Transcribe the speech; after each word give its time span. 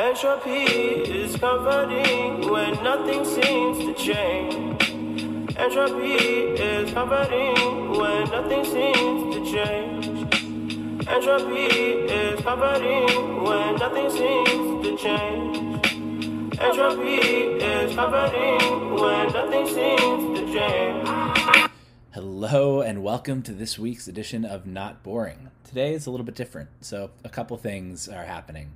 Entropy 0.00 0.64
is 1.12 1.36
comforting 1.36 2.50
when 2.50 2.72
nothing 2.82 3.22
seems 3.22 3.78
to 3.80 3.92
change. 3.92 4.82
Entropy 5.58 6.14
is 6.14 6.90
comforting 6.90 7.90
when 7.90 8.24
nothing 8.30 8.64
seems 8.64 9.34
to 9.34 9.44
change. 9.44 10.06
Entropy 11.06 11.66
is 12.08 12.40
comforting 12.40 13.42
when 13.42 13.76
nothing 13.76 14.10
seems 14.10 14.86
to 14.86 14.96
change. 14.96 16.58
Entropy 16.58 17.20
is 17.62 17.94
comforting 17.94 18.94
when 18.94 19.32
nothing 19.34 19.66
seems 19.66 20.40
to 20.40 20.46
change. 20.50 21.70
Hello, 22.12 22.80
and 22.80 23.02
welcome 23.02 23.42
to 23.42 23.52
this 23.52 23.78
week's 23.78 24.08
edition 24.08 24.46
of 24.46 24.64
Not 24.64 25.02
Boring. 25.02 25.50
Today 25.62 25.92
is 25.92 26.06
a 26.06 26.10
little 26.10 26.24
bit 26.24 26.36
different, 26.36 26.70
so 26.80 27.10
a 27.22 27.28
couple 27.28 27.58
things 27.58 28.08
are 28.08 28.24
happening. 28.24 28.70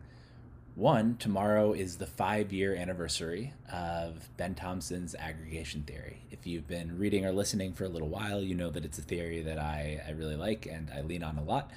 One, 0.75 1.16
tomorrow 1.18 1.72
is 1.72 1.98
the 1.98 2.07
five 2.07 2.52
year 2.52 2.75
anniversary 2.75 3.53
of 3.72 4.29
Ben 4.36 4.57
Thompson's 4.57 5.14
aggregation 5.14 5.85
theory. 5.85 6.22
If 6.32 6.49
you've 6.49 6.66
been 6.66 6.99
reading 6.99 7.25
or 7.25 7.30
listening 7.30 7.75
for 7.75 7.85
a 7.85 7.89
little 7.89 8.08
while, 8.08 8.40
you 8.40 8.57
know 8.57 8.71
that 8.71 8.85
it's 8.85 8.99
a 8.99 9.02
theory 9.02 9.40
that 9.43 9.57
I, 9.57 10.02
I 10.04 10.11
really 10.13 10.35
like 10.35 10.66
and 10.66 10.90
I 10.93 11.02
lean 11.02 11.22
on 11.22 11.39
a 11.39 11.44
lot. 11.44 11.71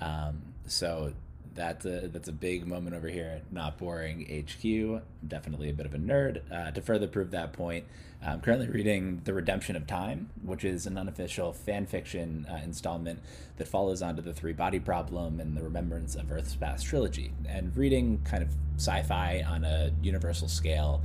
Um, 0.00 0.42
so 0.66 1.12
that's 1.54 1.84
a, 1.84 2.08
that's 2.08 2.28
a 2.28 2.32
big 2.32 2.66
moment 2.66 2.96
over 2.96 3.08
here 3.08 3.40
Not 3.52 3.78
Boring 3.78 4.26
HQ. 4.26 5.02
Definitely 5.28 5.70
a 5.70 5.74
bit 5.74 5.86
of 5.86 5.94
a 5.94 5.98
nerd. 5.98 6.40
Uh, 6.52 6.72
to 6.72 6.82
further 6.82 7.06
prove 7.06 7.30
that 7.30 7.52
point, 7.52 7.84
I'm 8.22 8.42
currently 8.42 8.68
reading 8.68 9.22
The 9.24 9.32
Redemption 9.32 9.76
of 9.76 9.86
Time, 9.86 10.28
which 10.42 10.62
is 10.62 10.86
an 10.86 10.98
unofficial 10.98 11.54
fan 11.54 11.86
fiction 11.86 12.46
uh, 12.50 12.60
installment 12.62 13.20
that 13.56 13.66
follows 13.66 14.02
onto 14.02 14.20
the 14.20 14.34
Three 14.34 14.52
Body 14.52 14.78
Problem 14.78 15.40
and 15.40 15.56
the 15.56 15.62
Remembrance 15.62 16.16
of 16.16 16.30
Earth's 16.30 16.54
Past 16.54 16.84
trilogy. 16.84 17.32
And 17.48 17.74
reading 17.74 18.20
kind 18.24 18.42
of 18.42 18.50
sci 18.76 19.02
fi 19.04 19.42
on 19.42 19.64
a 19.64 19.92
universal 20.02 20.48
scale 20.48 21.00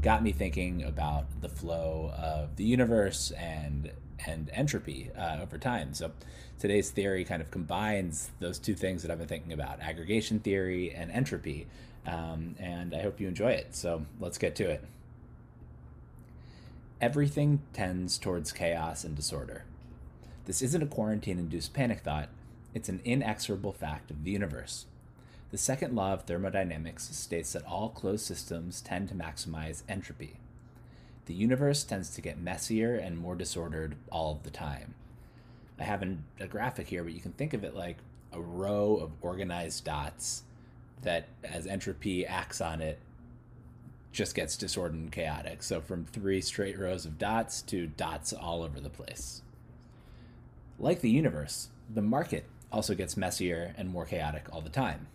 got 0.00 0.22
me 0.22 0.32
thinking 0.32 0.84
about 0.84 1.26
the 1.42 1.50
flow 1.50 2.14
of 2.16 2.56
the 2.56 2.64
universe 2.64 3.30
and 3.32 3.90
and 4.26 4.50
entropy 4.52 5.10
uh, 5.16 5.40
over 5.42 5.58
time. 5.58 5.92
So 5.92 6.12
today's 6.58 6.90
theory 6.90 7.24
kind 7.24 7.42
of 7.42 7.50
combines 7.50 8.30
those 8.40 8.58
two 8.58 8.74
things 8.74 9.02
that 9.02 9.10
I've 9.10 9.18
been 9.18 9.28
thinking 9.28 9.52
about: 9.52 9.80
aggregation 9.80 10.40
theory 10.40 10.94
and 10.94 11.10
entropy. 11.10 11.66
Um, 12.06 12.56
and 12.58 12.94
I 12.94 13.02
hope 13.02 13.20
you 13.20 13.28
enjoy 13.28 13.50
it. 13.50 13.74
So 13.76 14.06
let's 14.18 14.38
get 14.38 14.56
to 14.56 14.70
it. 14.70 14.82
Everything 17.00 17.60
tends 17.72 18.18
towards 18.18 18.50
chaos 18.50 19.04
and 19.04 19.14
disorder. 19.14 19.62
This 20.46 20.62
isn't 20.62 20.82
a 20.82 20.86
quarantine 20.86 21.38
induced 21.38 21.72
panic 21.72 22.00
thought, 22.00 22.28
it's 22.74 22.88
an 22.88 23.00
inexorable 23.04 23.72
fact 23.72 24.10
of 24.10 24.24
the 24.24 24.32
universe. 24.32 24.86
The 25.52 25.58
second 25.58 25.94
law 25.94 26.12
of 26.12 26.22
thermodynamics 26.22 27.04
states 27.16 27.52
that 27.52 27.64
all 27.64 27.90
closed 27.90 28.26
systems 28.26 28.80
tend 28.80 29.08
to 29.08 29.14
maximize 29.14 29.82
entropy. 29.88 30.38
The 31.26 31.34
universe 31.34 31.84
tends 31.84 32.10
to 32.10 32.20
get 32.20 32.40
messier 32.40 32.96
and 32.96 33.16
more 33.16 33.36
disordered 33.36 33.94
all 34.10 34.32
of 34.32 34.42
the 34.42 34.50
time. 34.50 34.94
I 35.78 35.84
have 35.84 36.02
an, 36.02 36.24
a 36.40 36.48
graphic 36.48 36.88
here, 36.88 37.04
but 37.04 37.12
you 37.12 37.20
can 37.20 37.32
think 37.32 37.54
of 37.54 37.62
it 37.62 37.76
like 37.76 37.98
a 38.32 38.40
row 38.40 38.96
of 38.96 39.12
organized 39.22 39.84
dots 39.84 40.42
that, 41.02 41.28
as 41.44 41.66
entropy 41.66 42.26
acts 42.26 42.60
on 42.60 42.82
it, 42.82 42.98
just 44.12 44.34
gets 44.34 44.56
disordered 44.56 44.98
and 44.98 45.12
chaotic. 45.12 45.62
So 45.62 45.80
from 45.80 46.04
three 46.04 46.40
straight 46.40 46.78
rows 46.78 47.04
of 47.04 47.18
dots 47.18 47.62
to 47.62 47.86
dots 47.86 48.32
all 48.32 48.62
over 48.62 48.80
the 48.80 48.90
place. 48.90 49.42
Like 50.78 51.00
the 51.00 51.10
universe, 51.10 51.68
the 51.92 52.02
market 52.02 52.44
also 52.70 52.94
gets 52.94 53.16
messier 53.16 53.74
and 53.76 53.88
more 53.88 54.04
chaotic 54.04 54.46
all 54.52 54.60
the 54.60 54.68
time. 54.68 55.08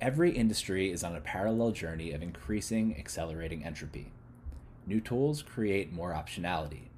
Every 0.00 0.32
industry 0.32 0.90
is 0.90 1.04
on 1.04 1.14
a 1.14 1.20
parallel 1.20 1.70
journey 1.70 2.12
of 2.12 2.22
increasing, 2.22 2.96
accelerating 2.98 3.64
entropy. 3.64 4.12
New 4.86 5.00
tools 5.00 5.42
create 5.42 5.92
more 5.92 6.12
optionality. 6.12 6.88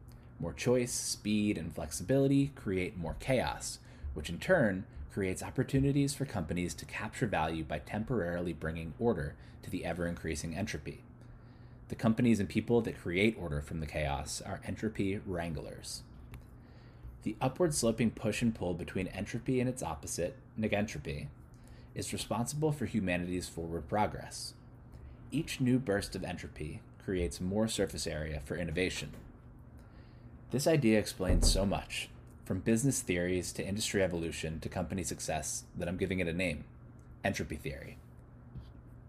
More 0.41 0.53
choice, 0.53 0.93
speed, 0.93 1.57
and 1.57 1.75
flexibility 1.75 2.53
create 2.56 2.97
more 2.97 3.17
chaos, 3.21 3.78
which 4.15 4.28
in 4.28 4.38
turn 4.38 4.84
creates 5.16 5.43
opportunities 5.43 6.12
for 6.12 6.27
companies 6.27 6.75
to 6.75 6.84
capture 6.84 7.27
value 7.27 7.65
by 7.65 7.78
temporarily 7.78 8.53
bringing 8.53 8.93
order 8.99 9.34
to 9.62 9.71
the 9.71 9.82
ever 9.82 10.06
increasing 10.06 10.54
entropy. 10.54 11.00
The 11.88 11.94
companies 11.94 12.38
and 12.38 12.47
people 12.47 12.82
that 12.82 13.00
create 13.00 13.34
order 13.41 13.62
from 13.62 13.81
the 13.81 13.87
chaos 13.87 14.43
are 14.44 14.60
entropy 14.66 15.19
wranglers. 15.25 16.03
The 17.22 17.34
upward 17.41 17.72
sloping 17.72 18.10
push 18.10 18.43
and 18.43 18.55
pull 18.55 18.75
between 18.75 19.06
entropy 19.06 19.59
and 19.59 19.71
its 19.71 19.82
opposite, 19.82 20.37
negentropy, 20.60 21.28
is 21.94 22.12
responsible 22.12 22.71
for 22.71 22.84
humanity's 22.84 23.49
forward 23.49 23.88
progress. 23.88 24.53
Each 25.31 25.62
new 25.62 25.78
burst 25.78 26.15
of 26.15 26.25
entropy 26.25 26.82
creates 27.03 27.41
more 27.41 27.69
surface 27.69 28.06
area 28.06 28.43
for 28.44 28.59
innovation. 28.59 29.12
This 30.50 30.66
idea 30.66 30.99
explains 30.99 31.50
so 31.50 31.65
much, 31.65 32.10
from 32.47 32.61
business 32.61 33.03
theories 33.03 33.53
to 33.53 33.67
industry 33.67 34.05
evolution 34.05 34.61
to 34.61 34.69
company 34.69 35.03
success, 35.03 35.65
that 35.77 35.89
I'm 35.89 35.97
giving 35.97 36.21
it 36.21 36.29
a 36.29 36.33
name 36.33 36.65
entropy 37.25 37.57
theory. 37.57 37.99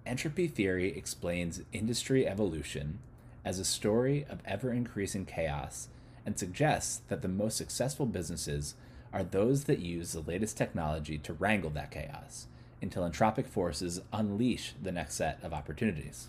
Entropy 0.07 0.47
theory 0.47 0.97
explains 0.97 1.61
industry 1.71 2.27
evolution 2.27 2.97
as 3.45 3.59
a 3.59 3.65
story 3.65 4.25
of 4.27 4.41
ever 4.43 4.73
increasing 4.73 5.23
chaos 5.23 5.87
and 6.25 6.39
suggests 6.39 7.01
that 7.09 7.21
the 7.21 7.27
most 7.27 7.57
successful 7.57 8.07
businesses 8.07 8.73
are 9.13 9.23
those 9.23 9.65
that 9.65 9.79
use 9.79 10.13
the 10.13 10.21
latest 10.21 10.57
technology 10.57 11.19
to 11.19 11.33
wrangle 11.33 11.69
that 11.69 11.91
chaos 11.91 12.47
until 12.81 13.07
entropic 13.07 13.45
forces 13.45 14.01
unleash 14.11 14.73
the 14.81 14.91
next 14.91 15.13
set 15.13 15.37
of 15.43 15.53
opportunities. 15.53 16.27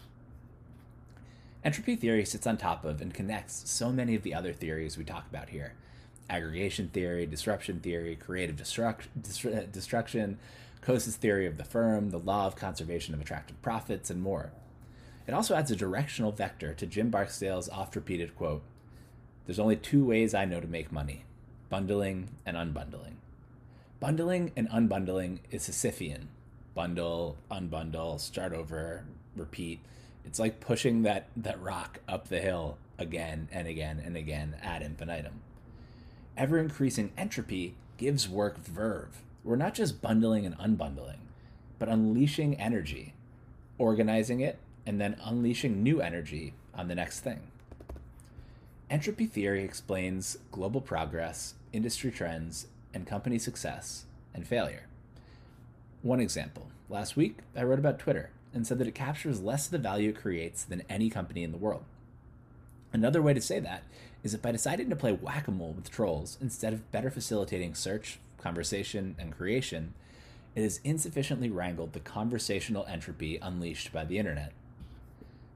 Entropy 1.65 1.97
theory 1.97 2.27
sits 2.27 2.47
on 2.47 2.59
top 2.59 2.85
of 2.85 3.01
and 3.01 3.15
connects 3.15 3.63
so 3.71 3.91
many 3.91 4.15
of 4.15 4.23
the 4.23 4.35
other 4.35 4.53
theories 4.53 4.99
we 4.99 5.05
talk 5.05 5.27
about 5.31 5.49
here 5.49 5.73
aggregation 6.29 6.89
theory, 6.89 7.27
disruption 7.27 7.81
theory, 7.81 8.17
creative 8.17 8.57
destruct- 8.57 9.09
destru- 9.19 9.57
uh, 9.57 9.67
destruction, 9.73 10.39
Coase's 10.81 11.17
theory 11.17 11.47
of 11.47 11.57
the 11.57 11.65
firm, 11.65 12.11
the 12.11 12.19
law 12.19 12.47
of 12.47 12.57
conservation 12.57 13.15
of 13.15 13.21
attractive 13.21 13.61
profits, 13.63 14.11
and 14.11 14.23
more. 14.23 14.53
It 15.27 15.35
also 15.35 15.55
adds 15.55 15.71
a 15.71 15.77
directional 15.77 16.33
vector 16.33 16.73
to 16.75 16.87
Jim 16.87 17.11
Barksdale's 17.11 17.69
oft 17.69 17.97
repeated 17.97 18.37
quote 18.37 18.63
There's 19.47 19.59
only 19.59 19.77
two 19.77 20.05
ways 20.05 20.35
I 20.35 20.45
know 20.45 20.61
to 20.61 20.67
make 20.67 20.93
money 20.93 21.25
bundling 21.69 22.31
and 22.47 22.57
unbundling. 22.57 23.17
Bundling 24.01 24.53
and 24.57 24.71
unbundling 24.71 25.41
is 25.51 25.69
Sisyphean 25.69 26.29
bundle, 26.79 27.37
unbundle, 27.51 28.21
start 28.21 28.53
over, 28.53 29.05
repeat. 29.35 29.81
It's 30.25 30.39
like 30.39 30.61
pushing 30.61 31.03
that, 31.03 31.27
that 31.37 31.61
rock 31.61 31.99
up 32.09 32.29
the 32.29 32.39
hill 32.39 32.79
again 33.01 33.49
and 33.51 33.67
again 33.67 34.01
and 34.05 34.17
again 34.17 34.55
ad 34.63 34.83
infinitum 34.83 35.41
ever 36.39 36.59
increasing 36.59 37.11
entropy 37.19 37.75
gives 37.97 38.29
work 38.29 38.57
verve. 38.59 39.21
We're 39.43 39.57
not 39.57 39.75
just 39.75 40.01
bundling 40.01 40.47
and 40.47 40.57
unbundling, 40.57 41.19
but 41.81 41.89
unleashing 41.89 42.55
energy, 42.55 43.13
organizing 43.77 44.41
it, 44.41 44.59
and 44.87 45.01
then 45.01 45.17
unleashing 45.23 45.83
new 45.83 46.01
energy 46.01 46.55
on 46.75 46.87
the 46.87 46.95
next 46.95 47.21
thing. 47.21 47.41
Entropy 48.89 49.27
theory 49.27 49.65
explains 49.65 50.39
global 50.53 50.81
progress, 50.81 51.55
industry 51.73 52.11
trends, 52.11 52.69
and 52.95 53.07
company 53.07 53.39
success 53.39 54.05
and 54.33 54.47
failure. 54.47 54.87
One 56.03 56.21
example 56.21 56.69
last 56.89 57.17
week, 57.17 57.39
I 57.57 57.65
wrote 57.65 57.81
about 57.81 57.99
Twitter 57.99 58.31
and 58.55 58.67
said 58.67 58.79
that 58.79 58.89
it 58.89 58.95
captures 58.95 59.43
less 59.43 59.67
of 59.67 59.73
the 59.73 59.79
value 59.79 60.11
it 60.11 60.21
creates 60.21 60.63
than 60.63 60.85
any 60.89 61.11
company 61.11 61.43
in 61.43 61.51
the 61.51 61.59
world. 61.59 61.85
Another 62.93 63.21
way 63.21 63.35
to 63.35 63.41
say 63.41 63.59
that 63.61 63.83
is 64.23 64.33
that 64.33 64.43
by 64.43 64.53
deciding 64.53 64.91
to 64.91 64.97
play 64.97 65.13
whack 65.13 65.49
a 65.49 65.51
mole 65.51 65.73
with 65.73 65.91
trolls 65.91 66.39
instead 66.41 66.73
of 66.73 66.91
better 66.91 67.11
facilitating 67.11 67.75
search, 67.75 68.19
conversation, 68.39 69.15
and 69.19 69.37
creation, 69.37 69.95
it 70.55 70.63
has 70.63 70.81
insufficiently 70.85 71.51
wrangled 71.51 71.93
the 71.93 72.01
conversational 72.01 72.87
entropy 72.87 73.39
unleashed 73.41 73.93
by 73.93 74.05
the 74.05 74.19
internet. 74.19 74.53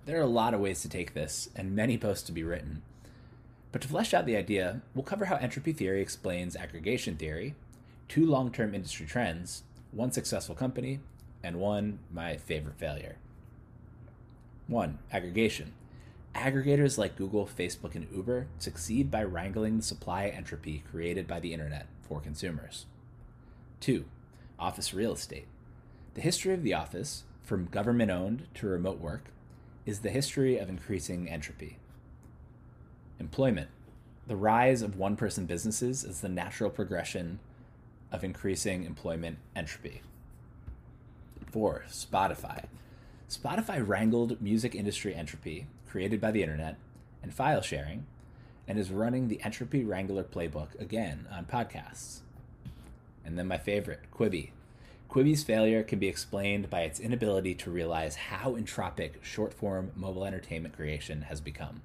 There 0.07 0.19
are 0.19 0.25
a 0.25 0.27
lot 0.27 0.55
of 0.55 0.61
ways 0.61 0.83
to 0.83 0.89
take 0.89 1.15
this, 1.15 1.49
and 1.57 1.75
many 1.75 1.99
posts 1.99 2.25
to 2.27 2.33
be 2.33 2.45
written. 2.45 2.83
But 3.73 3.83
to 3.83 3.89
flesh 3.89 4.13
out 4.13 4.27
the 4.27 4.37
idea, 4.37 4.83
we'll 4.95 5.05
cover 5.05 5.27
how 5.27 5.37
entropy 5.37 5.73
theory 5.73 6.03
explains 6.03 6.57
aggregation 6.57 7.17
theory, 7.17 7.55
two 8.09 8.27
long 8.27 8.53
term 8.53 8.75
industry 8.75 9.07
trends, 9.07 9.63
one 9.91 10.13
successful 10.13 10.55
company, 10.55 11.01
and 11.43 11.57
one, 11.57 11.99
my 12.13 12.37
favorite 12.37 12.79
failure. 12.79 13.17
1. 14.69 14.99
Aggregation. 15.13 15.73
Aggregators 16.35 16.97
like 16.97 17.17
Google, 17.17 17.47
Facebook, 17.47 17.95
and 17.95 18.07
Uber 18.15 18.47
succeed 18.59 19.11
by 19.11 19.23
wrangling 19.23 19.77
the 19.77 19.83
supply 19.83 20.27
entropy 20.27 20.83
created 20.91 21.27
by 21.27 21.39
the 21.41 21.53
internet 21.53 21.87
for 22.01 22.21
consumers. 22.21 22.87
2. 23.81 24.05
Office 24.59 24.95
real 24.95 25.13
estate. 25.13 25.47
The 26.15 26.21
history 26.21 26.55
of 26.55 26.63
the 26.63 26.75
office, 26.75 27.25
from 27.43 27.67
government 27.67 28.11
owned 28.11 28.47
to 28.55 28.67
remote 28.67 28.99
work, 28.99 29.27
is 29.85 30.01
the 30.01 30.11
history 30.11 30.59
of 30.59 30.69
increasing 30.69 31.29
entropy. 31.29 31.79
Employment. 33.21 33.69
The 34.27 34.37
rise 34.37 34.83
of 34.83 34.97
one 34.97 35.17
person 35.17 35.47
businesses 35.47 36.05
is 36.05 36.21
the 36.21 36.29
natural 36.29 36.71
progression 36.71 37.41
of 38.11 38.25
increasing 38.25 38.85
employment 38.85 39.39
entropy. 39.55 40.03
4. 41.51 41.85
Spotify. 41.91 42.65
Spotify 43.29 43.87
wrangled 43.87 44.41
music 44.41 44.75
industry 44.75 45.15
entropy 45.15 45.67
created 45.93 46.23
by 46.23 46.31
the 46.31 46.43
internet 46.43 46.79
and 47.23 47.35
file 47.35 47.61
sharing 47.61 48.07
and 48.67 48.79
is 48.79 48.91
running 48.91 49.29
the 49.29 49.43
Entropy 49.43 49.85
Wrangler 49.85 50.25
playbook 50.25 50.81
again 50.81 51.27
on 51.31 51.45
podcasts. 51.45 52.21
And 53.27 53.39
then 53.39 53.47
my 53.47 53.59
favorite, 53.59 54.01
Quibi. 54.11 54.53
Quibi's 55.11 55.45
failure 55.45 55.83
can 55.83 55.99
be 55.99 56.09
explained 56.09 56.71
by 56.71 56.81
its 56.81 56.99
inability 56.99 57.55
to 57.57 57.71
realize 57.71 58.17
how 58.17 58.53
entropic 58.53 59.23
short 59.23 59.53
form 59.53 59.93
mobile 59.95 60.25
entertainment 60.25 60.75
creation 60.75 61.23
has 61.23 61.43
become. 61.43 61.83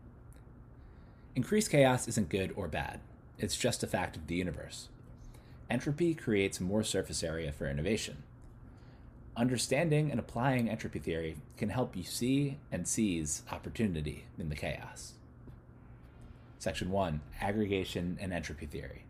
Increased 1.35 1.69
chaos 1.69 2.07
isn't 2.07 2.29
good 2.29 2.53
or 2.55 2.69
bad, 2.69 3.01
it's 3.37 3.57
just 3.57 3.83
a 3.83 3.87
fact 3.87 4.15
of 4.15 4.27
the 4.27 4.35
universe. 4.35 4.87
Entropy 5.69 6.13
creates 6.13 6.61
more 6.61 6.81
surface 6.81 7.23
area 7.23 7.51
for 7.51 7.69
innovation. 7.69 8.23
Understanding 9.37 10.09
and 10.09 10.19
applying 10.19 10.67
entropy 10.67 10.97
theory 10.97 11.37
can 11.57 11.69
help 11.69 11.95
you 11.95 12.01
see 12.01 12.57
and 12.71 12.87
seize 12.87 13.43
opportunity 13.51 14.25
in 14.39 14.49
the 14.49 14.55
chaos. 14.55 15.13
Section 16.57 16.89
1 16.89 17.21
Aggregation 17.39 18.17
and 18.19 18.33
Entropy 18.33 18.65
Theory. 18.65 19.03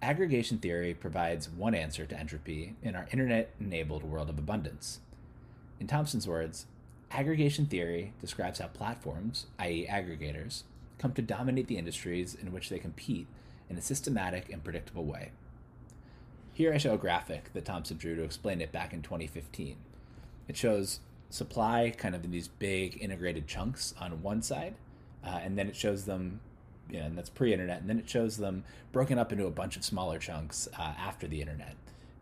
Aggregation 0.00 0.56
theory 0.56 0.94
provides 0.94 1.50
one 1.50 1.74
answer 1.74 2.06
to 2.06 2.18
entropy 2.18 2.76
in 2.82 2.96
our 2.96 3.06
internet 3.12 3.50
enabled 3.60 4.04
world 4.04 4.30
of 4.30 4.38
abundance. 4.38 5.00
In 5.78 5.86
Thompson's 5.86 6.26
words, 6.26 6.64
aggregation 7.10 7.66
theory 7.66 8.14
describes 8.22 8.58
how 8.58 8.68
platforms, 8.68 9.48
i.e., 9.58 9.86
aggregators, 9.86 10.62
come 10.96 11.12
to 11.12 11.20
dominate 11.20 11.66
the 11.66 11.76
industries 11.76 12.34
in 12.34 12.52
which 12.52 12.70
they 12.70 12.78
compete 12.78 13.26
in 13.68 13.76
a 13.76 13.82
systematic 13.82 14.50
and 14.50 14.64
predictable 14.64 15.04
way. 15.04 15.32
Here 16.60 16.74
I 16.74 16.76
show 16.76 16.92
a 16.92 16.98
graphic 16.98 17.54
that 17.54 17.64
Thompson 17.64 17.96
drew 17.96 18.14
to 18.16 18.22
explain 18.22 18.60
it 18.60 18.70
back 18.70 18.92
in 18.92 19.00
2015. 19.00 19.76
It 20.46 20.58
shows 20.58 21.00
supply 21.30 21.90
kind 21.96 22.14
of 22.14 22.22
in 22.22 22.32
these 22.32 22.48
big 22.48 23.02
integrated 23.02 23.46
chunks 23.46 23.94
on 23.98 24.22
one 24.22 24.42
side, 24.42 24.74
uh, 25.24 25.40
and 25.42 25.56
then 25.56 25.68
it 25.68 25.74
shows 25.74 26.04
them 26.04 26.40
you 26.90 26.98
know, 26.98 27.06
and 27.06 27.16
that's 27.16 27.30
pre-internet, 27.30 27.80
and 27.80 27.88
then 27.88 27.98
it 27.98 28.10
shows 28.10 28.36
them 28.36 28.64
broken 28.92 29.18
up 29.18 29.32
into 29.32 29.46
a 29.46 29.50
bunch 29.50 29.78
of 29.78 29.86
smaller 29.86 30.18
chunks 30.18 30.68
uh, 30.78 30.92
after 30.98 31.26
the 31.26 31.40
internet, 31.40 31.76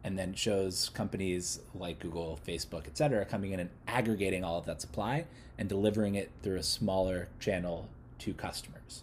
and 0.04 0.16
then 0.16 0.34
shows 0.34 0.88
companies 0.90 1.58
like 1.74 1.98
Google, 1.98 2.38
Facebook, 2.46 2.86
etc., 2.86 3.24
coming 3.24 3.50
in 3.50 3.58
and 3.58 3.70
aggregating 3.88 4.44
all 4.44 4.56
of 4.56 4.66
that 4.66 4.80
supply 4.80 5.24
and 5.58 5.68
delivering 5.68 6.14
it 6.14 6.30
through 6.44 6.58
a 6.58 6.62
smaller 6.62 7.26
channel 7.40 7.88
to 8.20 8.32
customers. 8.34 9.02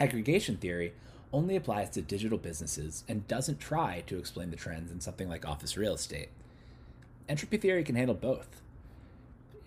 Aggregation 0.00 0.56
theory 0.56 0.94
only 1.32 1.56
applies 1.56 1.90
to 1.90 2.02
digital 2.02 2.38
businesses 2.38 3.04
and 3.08 3.28
doesn't 3.28 3.60
try 3.60 4.02
to 4.06 4.18
explain 4.18 4.50
the 4.50 4.56
trends 4.56 4.90
in 4.90 5.00
something 5.00 5.28
like 5.28 5.46
office 5.46 5.76
real 5.76 5.94
estate. 5.94 6.28
Entropy 7.28 7.58
theory 7.58 7.84
can 7.84 7.96
handle 7.96 8.14
both 8.14 8.62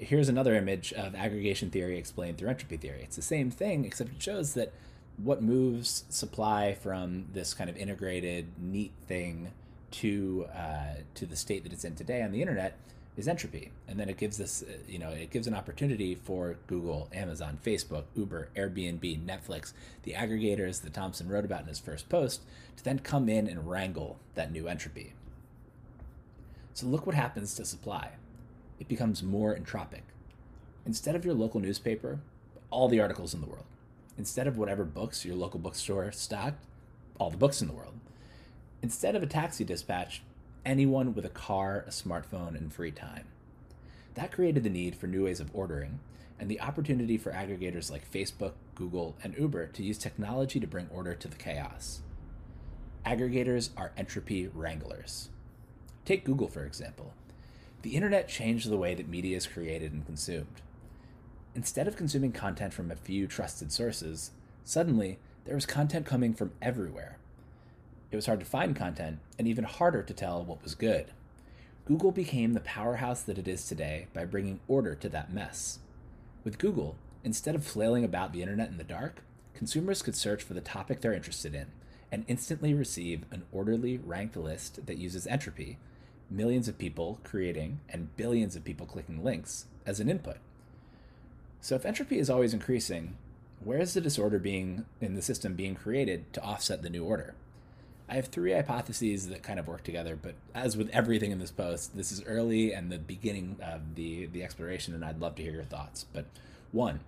here's 0.01 0.29
another 0.29 0.55
image 0.55 0.91
of 0.93 1.13
aggregation 1.15 1.69
theory 1.69 1.97
explained 1.97 2.37
through 2.37 2.49
entropy 2.49 2.75
theory. 2.75 3.01
It's 3.03 3.15
the 3.15 3.21
same 3.21 3.51
thing, 3.51 3.85
except 3.85 4.09
it 4.11 4.21
shows 4.21 4.55
that 4.55 4.73
what 5.17 5.43
moves 5.43 6.05
supply 6.09 6.73
from 6.73 7.27
this 7.33 7.53
kind 7.53 7.69
of 7.69 7.77
integrated, 7.77 8.47
neat 8.59 8.91
thing 9.07 9.51
to 9.91 10.47
uh, 10.55 10.95
to 11.15 11.25
the 11.25 11.35
state 11.35 11.63
that 11.63 11.73
it's 11.73 11.83
in 11.83 11.95
today 11.95 12.21
on 12.23 12.31
the 12.31 12.41
internet 12.41 12.77
is 13.17 13.27
entropy, 13.27 13.71
and 13.87 13.99
then 13.99 14.09
it 14.09 14.17
gives 14.17 14.37
this, 14.37 14.63
uh, 14.63 14.71
you 14.87 14.97
know, 14.97 15.09
it 15.09 15.31
gives 15.31 15.47
an 15.47 15.53
opportunity 15.53 16.15
for 16.15 16.57
Google, 16.67 17.09
Amazon, 17.13 17.59
Facebook, 17.63 18.03
Uber, 18.15 18.49
Airbnb, 18.55 19.25
Netflix, 19.25 19.73
the 20.03 20.13
aggregators 20.13 20.81
that 20.81 20.93
Thompson 20.93 21.27
wrote 21.27 21.45
about 21.45 21.61
in 21.61 21.67
his 21.67 21.79
first 21.79 22.07
post, 22.07 22.41
to 22.77 22.83
then 22.83 22.99
come 22.99 23.27
in 23.27 23.47
and 23.47 23.69
wrangle 23.69 24.17
that 24.35 24.51
new 24.51 24.67
entropy. 24.67 25.13
So 26.73 26.87
look 26.87 27.05
what 27.05 27.15
happens 27.15 27.53
to 27.55 27.65
supply 27.65 28.11
it 28.79 28.87
becomes 28.87 29.21
more 29.21 29.55
entropic. 29.55 30.01
Instead 30.87 31.15
of 31.15 31.23
your 31.23 31.35
local 31.35 31.59
newspaper, 31.59 32.19
all 32.71 32.87
the 32.87 32.99
articles 32.99 33.31
in 33.31 33.39
the 33.39 33.45
world. 33.45 33.65
Instead 34.17 34.47
of 34.47 34.57
whatever 34.57 34.83
books 34.83 35.23
your 35.23 35.35
local 35.35 35.59
bookstore 35.59 36.11
stocked, 36.11 36.65
all 37.19 37.29
the 37.29 37.37
books 37.37 37.61
in 37.61 37.67
the 37.67 37.73
world. 37.73 37.93
Instead 38.81 39.15
of 39.15 39.21
a 39.21 39.27
taxi 39.27 39.63
dispatch, 39.63 40.23
anyone 40.65 41.13
with 41.13 41.25
a 41.25 41.29
car, 41.29 41.83
a 41.87 41.91
smartphone, 41.91 42.57
and 42.57 42.73
free 42.73 42.91
time. 42.91 43.25
That 44.15 44.31
created 44.31 44.63
the 44.63 44.69
need 44.69 44.95
for 44.95 45.07
new 45.07 45.25
ways 45.25 45.39
of 45.39 45.51
ordering 45.53 45.99
and 46.39 46.49
the 46.49 46.61
opportunity 46.61 47.17
for 47.17 47.31
aggregators 47.31 47.91
like 47.91 48.11
Facebook, 48.11 48.53
Google, 48.75 49.15
and 49.23 49.37
Uber 49.37 49.67
to 49.67 49.83
use 49.83 49.97
technology 49.97 50.59
to 50.59 50.67
bring 50.67 50.87
order 50.91 51.13
to 51.13 51.27
the 51.27 51.37
chaos. 51.37 52.01
Aggregators 53.05 53.69
are 53.77 53.91
entropy 53.97 54.47
wranglers. 54.47 55.29
Take 56.05 56.25
Google, 56.25 56.47
for 56.47 56.65
example 56.65 57.13
the 57.81 57.95
internet 57.95 58.27
changed 58.27 58.69
the 58.69 58.77
way 58.77 58.93
that 58.93 59.09
media 59.09 59.37
is 59.37 59.47
created 59.47 59.91
and 59.91 60.05
consumed. 60.05 60.61
Instead 61.55 61.87
of 61.87 61.95
consuming 61.95 62.31
content 62.31 62.73
from 62.73 62.91
a 62.91 62.95
few 62.95 63.27
trusted 63.27 63.71
sources, 63.71 64.31
suddenly 64.63 65.19
there 65.45 65.55
was 65.55 65.65
content 65.65 66.05
coming 66.05 66.33
from 66.33 66.51
everywhere. 66.61 67.17
It 68.11 68.15
was 68.17 68.25
hard 68.25 68.41
to 68.41 68.45
find 68.45 68.75
content 68.75 69.19
and 69.39 69.47
even 69.47 69.63
harder 69.63 70.03
to 70.03 70.13
tell 70.13 70.43
what 70.43 70.61
was 70.61 70.75
good. 70.75 71.07
Google 71.85 72.11
became 72.11 72.53
the 72.53 72.59
powerhouse 72.59 73.21
that 73.21 73.37
it 73.37 73.47
is 73.47 73.65
today 73.65 74.07
by 74.13 74.25
bringing 74.25 74.59
order 74.67 74.95
to 74.95 75.09
that 75.09 75.33
mess. 75.33 75.79
With 76.43 76.59
Google, 76.59 76.97
instead 77.23 77.55
of 77.55 77.65
flailing 77.65 78.03
about 78.03 78.33
the 78.33 78.41
internet 78.41 78.69
in 78.69 78.77
the 78.77 78.83
dark, 78.83 79.23
consumers 79.53 80.01
could 80.01 80.15
search 80.15 80.43
for 80.43 80.53
the 80.53 80.61
topic 80.61 81.01
they're 81.01 81.13
interested 81.13 81.55
in 81.55 81.67
and 82.11 82.25
instantly 82.27 82.73
receive 82.73 83.23
an 83.31 83.43
orderly 83.51 83.97
ranked 83.97 84.35
list 84.35 84.85
that 84.85 84.97
uses 84.97 85.25
entropy 85.27 85.77
millions 86.29 86.67
of 86.67 86.77
people 86.77 87.19
creating 87.23 87.79
and 87.89 88.15
billions 88.15 88.55
of 88.55 88.63
people 88.63 88.85
clicking 88.85 89.23
links 89.23 89.65
as 89.85 89.99
an 89.99 90.09
input. 90.09 90.37
So 91.61 91.75
if 91.75 91.85
entropy 91.85 92.17
is 92.19 92.29
always 92.29 92.53
increasing, 92.53 93.15
where 93.63 93.79
is 93.79 93.93
the 93.93 94.01
disorder 94.01 94.39
being 94.39 94.85
in 94.99 95.13
the 95.13 95.21
system 95.21 95.53
being 95.53 95.75
created 95.75 96.33
to 96.33 96.41
offset 96.41 96.81
the 96.81 96.89
new 96.89 97.03
order? 97.03 97.35
I 98.11 98.15
have 98.15 98.25
three 98.25 98.51
hypotheses 98.51 99.29
that 99.29 99.41
kind 99.41 99.57
of 99.57 99.69
work 99.69 99.85
together, 99.85 100.19
but 100.21 100.35
as 100.53 100.75
with 100.75 100.89
everything 100.89 101.31
in 101.31 101.39
this 101.39 101.49
post, 101.49 101.95
this 101.95 102.11
is 102.11 102.21
early 102.25 102.73
and 102.73 102.91
the 102.91 102.97
beginning 102.97 103.55
of 103.63 103.95
the, 103.95 104.25
the 104.25 104.43
exploration, 104.43 104.93
and 104.93 105.05
I'd 105.05 105.21
love 105.21 105.35
to 105.35 105.41
hear 105.41 105.53
your 105.53 105.63
thoughts. 105.63 106.05
But 106.11 106.25
one, 106.73 106.99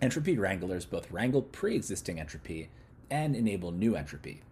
entropy 0.00 0.38
wranglers 0.38 0.84
both 0.84 1.10
wrangle 1.10 1.42
pre 1.42 1.74
existing 1.74 2.20
entropy 2.20 2.68
and 3.10 3.34
enable 3.34 3.72
new 3.72 3.96
entropy. 3.96 4.42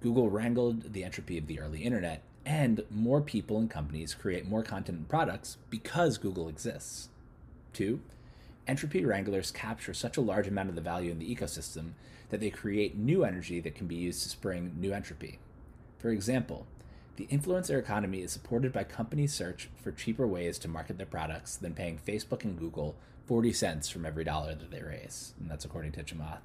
Google 0.00 0.30
wrangled 0.30 0.94
the 0.94 1.04
entropy 1.04 1.36
of 1.36 1.46
the 1.46 1.60
early 1.60 1.82
internet 1.82 2.22
and 2.46 2.82
more 2.90 3.20
people 3.20 3.58
and 3.58 3.68
companies 3.68 4.14
create 4.14 4.48
more 4.48 4.62
content 4.62 4.96
and 4.96 5.08
products 5.10 5.58
because 5.68 6.16
Google 6.16 6.48
exists. 6.48 7.10
Two, 7.74 8.00
entropy 8.66 9.04
wranglers 9.04 9.50
capture 9.50 9.94
such 9.94 10.16
a 10.16 10.22
large 10.22 10.48
amount 10.48 10.68
of 10.68 10.74
the 10.74 10.80
value 10.80 11.10
in 11.10 11.18
the 11.18 11.34
ecosystem 11.34 11.92
that 12.30 12.40
they 12.40 12.50
create 12.50 12.96
new 12.96 13.24
energy 13.24 13.60
that 13.60 13.74
can 13.74 13.86
be 13.86 13.94
used 13.94 14.22
to 14.22 14.28
spring 14.28 14.74
new 14.78 14.92
entropy. 14.92 15.38
For 15.98 16.10
example, 16.10 16.66
the 17.16 17.26
influencer 17.26 17.78
economy 17.78 18.22
is 18.22 18.32
supported 18.32 18.72
by 18.72 18.84
companies' 18.84 19.32
search 19.32 19.70
for 19.82 19.90
cheaper 19.90 20.26
ways 20.26 20.58
to 20.58 20.68
market 20.68 20.98
their 20.98 21.06
products 21.06 21.56
than 21.56 21.74
paying 21.74 21.98
Facebook 21.98 22.44
and 22.44 22.58
Google 22.58 22.94
40 23.26 23.52
cents 23.52 23.88
from 23.88 24.04
every 24.04 24.24
dollar 24.24 24.54
that 24.54 24.70
they 24.70 24.82
raise. 24.82 25.32
And 25.40 25.50
that's 25.50 25.64
according 25.64 25.92
to 25.92 26.02
Chamath. 26.02 26.40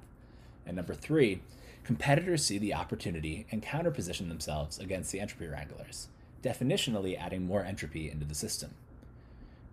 And 0.66 0.76
number 0.76 0.94
three, 0.94 1.42
competitors 1.84 2.44
see 2.44 2.58
the 2.58 2.74
opportunity 2.74 3.46
and 3.50 3.62
counterposition 3.62 4.28
themselves 4.28 4.78
against 4.78 5.12
the 5.12 5.20
entropy 5.20 5.46
wranglers, 5.46 6.08
definitionally 6.42 7.18
adding 7.18 7.46
more 7.46 7.64
entropy 7.64 8.10
into 8.10 8.24
the 8.24 8.34
system. 8.34 8.74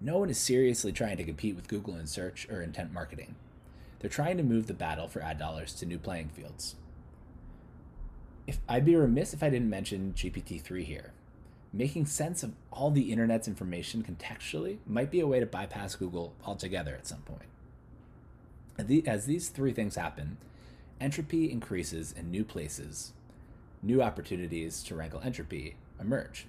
No 0.02 0.18
one 0.18 0.30
is 0.30 0.40
seriously 0.40 0.92
trying 0.92 1.18
to 1.18 1.24
compete 1.24 1.56
with 1.56 1.68
Google 1.68 1.96
in 1.96 2.08
search 2.08 2.48
or 2.50 2.62
intent 2.62 2.94
marketing. 2.94 3.36
They're 4.00 4.10
trying 4.10 4.38
to 4.38 4.44
move 4.44 4.68
the 4.68 4.74
battle 4.74 5.08
for 5.08 5.22
ad 5.22 5.38
dollars 5.38 5.74
to 5.76 5.86
new 5.86 6.00
playing 6.00 6.30
fields. 6.30 6.76
If 8.48 8.60
I'd 8.68 8.86
be 8.86 8.96
remiss 8.96 9.34
if 9.34 9.44
I 9.44 9.50
didn't 9.50 9.70
mention 9.70 10.14
GPT-3 10.16 10.84
here. 10.84 11.12
Making 11.72 12.08
sense 12.08 12.42
of 12.42 12.54
all 12.72 12.90
the 12.90 13.12
internet's 13.12 13.48
information 13.48 14.04
contextually 14.04 14.78
might 14.88 15.12
be 15.12 15.20
a 15.20 15.28
way 15.28 15.40
to 15.40 15.46
bypass 15.46 15.96
Google 15.96 16.34
altogether 16.44 16.96
at 16.96 17.06
some 17.06 17.22
point. 17.22 19.06
As 19.06 19.26
these 19.26 19.50
three 19.50 19.74
things 19.74 19.96
happen, 19.96 20.38
entropy 21.00 21.52
increases 21.52 22.12
in 22.18 22.32
new 22.32 22.44
places, 22.44 23.14
new 23.84 24.02
opportunities 24.02 24.82
to 24.84 24.96
wrangle 24.96 25.22
entropy 25.24 25.76
emerge. 26.00 26.48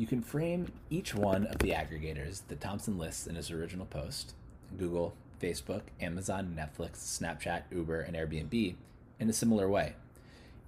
You 0.00 0.06
can 0.06 0.22
frame 0.22 0.72
each 0.88 1.14
one 1.14 1.46
of 1.48 1.58
the 1.58 1.72
aggregators 1.72 2.40
that 2.48 2.58
Thompson 2.58 2.96
lists 2.96 3.26
in 3.26 3.34
his 3.34 3.50
original 3.50 3.84
post 3.84 4.32
Google, 4.78 5.12
Facebook, 5.42 5.82
Amazon, 6.00 6.56
Netflix, 6.58 7.20
Snapchat, 7.20 7.64
Uber, 7.70 8.00
and 8.00 8.16
Airbnb 8.16 8.76
in 9.18 9.28
a 9.28 9.34
similar 9.34 9.68
way. 9.68 9.96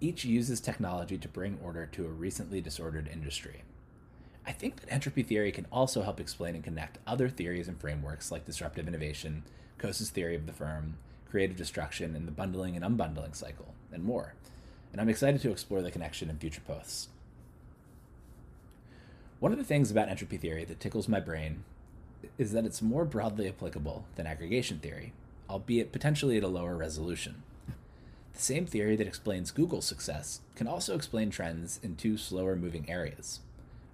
Each 0.03 0.27
uses 0.27 0.61
technology 0.61 1.17
to 1.17 1.29
bring 1.29 1.59
order 1.65 1.87
to 1.87 2.05
a 2.05 2.11
recently 2.11 2.61
disordered 2.61 3.09
industry. 3.11 3.63
I 4.47 4.53
think 4.53 4.83
that 4.83 4.93
entropy 4.93 5.23
theory 5.23 5.51
can 5.51 5.67
also 5.73 6.03
help 6.03 6.21
explain 6.21 6.55
and 6.55 6.63
connect 6.63 6.99
other 7.07 7.31
theories 7.31 7.69
and 7.69 7.81
frameworks 7.81 8.31
like 8.31 8.45
disruptive 8.45 8.87
innovation, 8.87 9.45
Coase's 9.79 10.11
theory 10.11 10.37
of 10.37 10.45
the 10.45 10.53
firm, 10.53 10.99
creative 11.31 11.57
destruction, 11.57 12.15
and 12.15 12.29
the 12.29 12.33
bundling 12.33 12.77
and 12.77 12.85
unbundling 12.85 13.35
cycle, 13.35 13.73
and 13.91 14.05
more. 14.05 14.35
And 14.93 15.01
I'm 15.01 15.09
excited 15.09 15.41
to 15.41 15.51
explore 15.51 15.81
the 15.81 15.91
connection 15.91 16.29
in 16.29 16.37
future 16.37 16.61
posts. 16.61 17.09
One 19.43 19.51
of 19.51 19.59
the 19.59 19.65
things 19.65 19.91
about 19.91 20.09
entropy 20.09 20.37
theory 20.37 20.65
that 20.67 20.79
tickles 20.79 21.09
my 21.09 21.19
brain 21.19 21.65
is 22.39 22.53
that 22.53 22.65
it's 22.65 22.81
more 22.81 23.05
broadly 23.05 23.49
applicable 23.49 24.05
than 24.15 24.25
aggregation 24.25 24.79
theory, 24.79 25.15
albeit 25.51 25.91
potentially 25.91 26.37
at 26.37 26.45
a 26.45 26.47
lower 26.47 26.77
resolution. 26.77 27.43
The 28.35 28.41
same 28.41 28.67
theory 28.67 28.95
that 28.95 29.07
explains 29.09 29.51
Google's 29.51 29.85
success 29.85 30.43
can 30.55 30.69
also 30.69 30.95
explain 30.95 31.31
trends 31.31 31.81
in 31.83 31.97
two 31.97 32.17
slower 32.17 32.55
moving 32.55 32.89
areas 32.89 33.41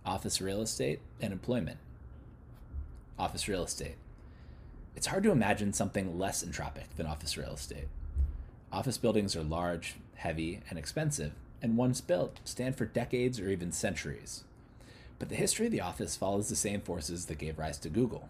office 0.05 0.43
real 0.43 0.61
estate 0.61 1.00
and 1.19 1.33
employment. 1.33 1.78
Office 3.19 3.49
real 3.49 3.64
estate. 3.64 3.97
It's 4.97 5.07
hard 5.07 5.23
to 5.23 5.31
imagine 5.31 5.73
something 5.73 6.19
less 6.19 6.45
entropic 6.45 6.95
than 6.99 7.07
office 7.07 7.38
real 7.38 7.55
estate. 7.55 7.88
Office 8.71 8.99
buildings 8.99 9.35
are 9.35 9.43
large, 9.43 9.95
heavy, 10.17 10.61
and 10.69 10.78
expensive, 10.78 11.33
and 11.62 11.78
once 11.78 12.02
built, 12.02 12.38
stand 12.45 12.76
for 12.76 12.85
decades 12.85 13.40
or 13.40 13.49
even 13.49 13.73
centuries. 13.73 14.45
But 15.19 15.29
the 15.29 15.35
history 15.35 15.67
of 15.67 15.73
the 15.73 15.81
office 15.81 16.17
follows 16.17 16.49
the 16.49 16.57
same 16.57 16.81
forces 16.81 17.27
that 17.27 17.39
gave 17.39 17.59
rise 17.59 17.79
to 17.79 17.89
Google. 17.89 18.29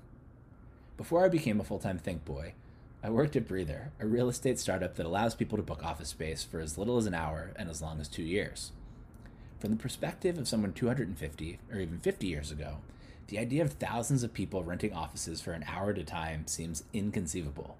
Before 0.96 1.24
I 1.24 1.28
became 1.28 1.60
a 1.60 1.64
full 1.64 1.78
time 1.78 1.98
Think 1.98 2.24
Boy, 2.24 2.54
I 3.02 3.10
worked 3.10 3.36
at 3.36 3.46
Breather, 3.46 3.92
a 4.00 4.06
real 4.06 4.28
estate 4.28 4.58
startup 4.58 4.96
that 4.96 5.06
allows 5.06 5.34
people 5.34 5.56
to 5.56 5.62
book 5.62 5.84
office 5.84 6.08
space 6.08 6.42
for 6.42 6.60
as 6.60 6.76
little 6.76 6.96
as 6.96 7.06
an 7.06 7.14
hour 7.14 7.52
and 7.56 7.70
as 7.70 7.80
long 7.80 8.00
as 8.00 8.08
two 8.08 8.22
years. 8.22 8.72
From 9.60 9.70
the 9.70 9.76
perspective 9.76 10.38
of 10.38 10.48
someone 10.48 10.72
250 10.72 11.58
or 11.72 11.78
even 11.78 11.98
50 11.98 12.26
years 12.26 12.50
ago, 12.50 12.78
the 13.28 13.38
idea 13.38 13.62
of 13.62 13.74
thousands 13.74 14.22
of 14.22 14.32
people 14.32 14.64
renting 14.64 14.92
offices 14.92 15.40
for 15.40 15.52
an 15.52 15.64
hour 15.68 15.90
at 15.90 15.98
a 15.98 16.04
time 16.04 16.46
seems 16.46 16.84
inconceivable. 16.92 17.76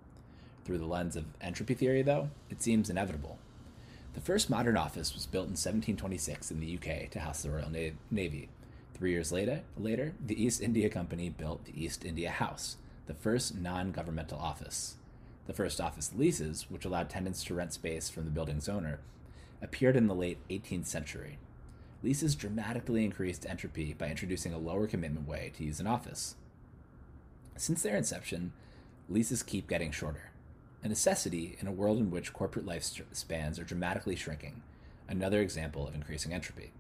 Through 0.65 0.79
the 0.79 0.87
lens 0.87 1.17
of 1.17 1.25
entropy 1.41 1.75
theory, 1.75 2.03
though, 2.03 2.31
it 2.50 2.62
seems 2.62 2.91
inevitable. 2.91 3.38
The 4.15 4.21
first 4.21 4.50
modern 4.50 4.77
office 4.77 5.15
was 5.15 5.27
built 5.27 5.47
in 5.47 5.53
1726 5.53 6.50
in 6.50 6.61
the 6.61 6.77
UK 6.77 7.11
to 7.11 7.21
house 7.21 7.43
the 7.43 7.50
Royal 7.50 7.71
Navy. 8.11 8.49
Three 8.99 9.12
years 9.12 9.31
later, 9.31 9.62
later, 9.76 10.14
the 10.25 10.43
East 10.43 10.61
India 10.61 10.88
Company 10.88 11.28
built 11.28 11.64
the 11.64 11.85
East 11.85 12.05
India 12.05 12.31
House, 12.31 12.78
the 13.07 13.14
first 13.14 13.57
non 13.57 13.93
governmental 13.93 14.40
office. 14.40 14.97
The 15.47 15.52
first 15.52 15.81
office 15.81 16.11
leases, 16.17 16.67
which 16.69 16.85
allowed 16.85 17.09
tenants 17.09 17.45
to 17.45 17.55
rent 17.55 17.73
space 17.73 18.11
from 18.11 18.25
the 18.25 18.31
building's 18.33 18.69
owner, 18.69 18.99
appeared 19.62 19.95
in 19.95 20.09
the 20.09 20.17
late 20.17 20.38
18th 20.50 20.87
century. 20.87 21.38
Leases 22.02 22.35
dramatically 22.35 23.05
increased 23.05 23.47
entropy 23.47 23.93
by 23.93 24.09
introducing 24.09 24.52
a 24.52 24.59
lower 24.59 24.88
commitment 24.88 25.28
way 25.28 25.52
to 25.57 25.64
use 25.64 25.78
an 25.78 25.87
office. 25.87 26.35
Since 27.57 27.83
their 27.83 27.97
inception, 27.97 28.52
leases 29.09 29.45
keep 29.45 29.69
getting 29.69 29.93
shorter, 29.93 30.33
a 30.83 30.88
necessity 30.88 31.57
in 31.61 31.69
a 31.69 31.73
world 31.73 31.99
in 31.99 32.11
which 32.11 32.33
corporate 32.33 32.67
lifespans 32.67 33.61
are 33.61 33.64
dramatically 33.64 34.17
shrinking, 34.17 34.62
another 35.09 35.40
example 35.40 35.87
of 35.87 35.95
increasing 35.95 36.33
entropy. 36.33 36.73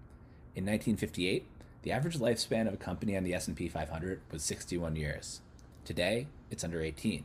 In 0.54 0.64
1958, 0.64 1.46
the 1.82 1.92
average 1.92 2.18
lifespan 2.18 2.66
of 2.66 2.74
a 2.74 2.78
company 2.78 3.16
on 3.16 3.24
the 3.24 3.34
S&P 3.34 3.68
500 3.68 4.20
was 4.30 4.42
61 4.42 4.96
years. 4.96 5.40
Today, 5.84 6.26
it's 6.50 6.64
under 6.64 6.82
18. 6.82 7.24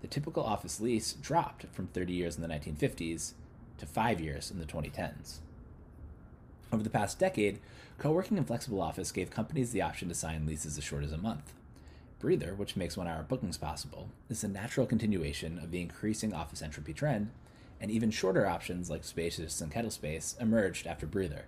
The 0.00 0.08
typical 0.08 0.44
office 0.44 0.80
lease 0.80 1.12
dropped 1.14 1.66
from 1.72 1.86
30 1.86 2.12
years 2.12 2.36
in 2.36 2.42
the 2.42 2.48
1950s 2.48 3.32
to 3.78 3.86
5 3.86 4.20
years 4.20 4.50
in 4.50 4.58
the 4.58 4.66
2010s. 4.66 5.38
Over 6.72 6.82
the 6.82 6.90
past 6.90 7.18
decade, 7.18 7.60
co 7.98 8.12
working 8.12 8.36
and 8.36 8.46
flexible 8.46 8.80
office 8.80 9.12
gave 9.12 9.30
companies 9.30 9.72
the 9.72 9.82
option 9.82 10.08
to 10.08 10.14
sign 10.14 10.46
leases 10.46 10.76
as 10.76 10.84
short 10.84 11.04
as 11.04 11.12
a 11.12 11.18
month. 11.18 11.52
Breather, 12.18 12.54
which 12.54 12.76
makes 12.76 12.96
one 12.96 13.08
hour 13.08 13.22
bookings 13.22 13.58
possible, 13.58 14.08
is 14.28 14.44
a 14.44 14.48
natural 14.48 14.86
continuation 14.86 15.58
of 15.58 15.70
the 15.70 15.80
increasing 15.80 16.32
office 16.32 16.62
entropy 16.62 16.94
trend, 16.94 17.30
and 17.80 17.90
even 17.90 18.10
shorter 18.10 18.46
options 18.46 18.88
like 18.88 19.04
Spacious 19.04 19.60
and 19.60 19.72
Kettlespace 19.72 20.40
emerged 20.40 20.86
after 20.86 21.06
Breather. 21.06 21.46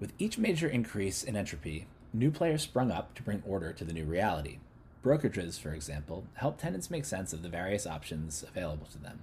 With 0.00 0.14
each 0.18 0.38
major 0.38 0.66
increase 0.66 1.22
in 1.22 1.36
entropy, 1.36 1.86
new 2.14 2.30
players 2.30 2.62
sprung 2.62 2.90
up 2.90 3.14
to 3.14 3.22
bring 3.22 3.42
order 3.46 3.74
to 3.74 3.84
the 3.84 3.92
new 3.92 4.06
reality. 4.06 4.56
Brokerages, 5.04 5.60
for 5.60 5.74
example, 5.74 6.24
help 6.34 6.58
tenants 6.58 6.90
make 6.90 7.04
sense 7.04 7.34
of 7.34 7.42
the 7.42 7.50
various 7.50 7.86
options 7.86 8.42
available 8.42 8.86
to 8.92 8.98
them. 8.98 9.20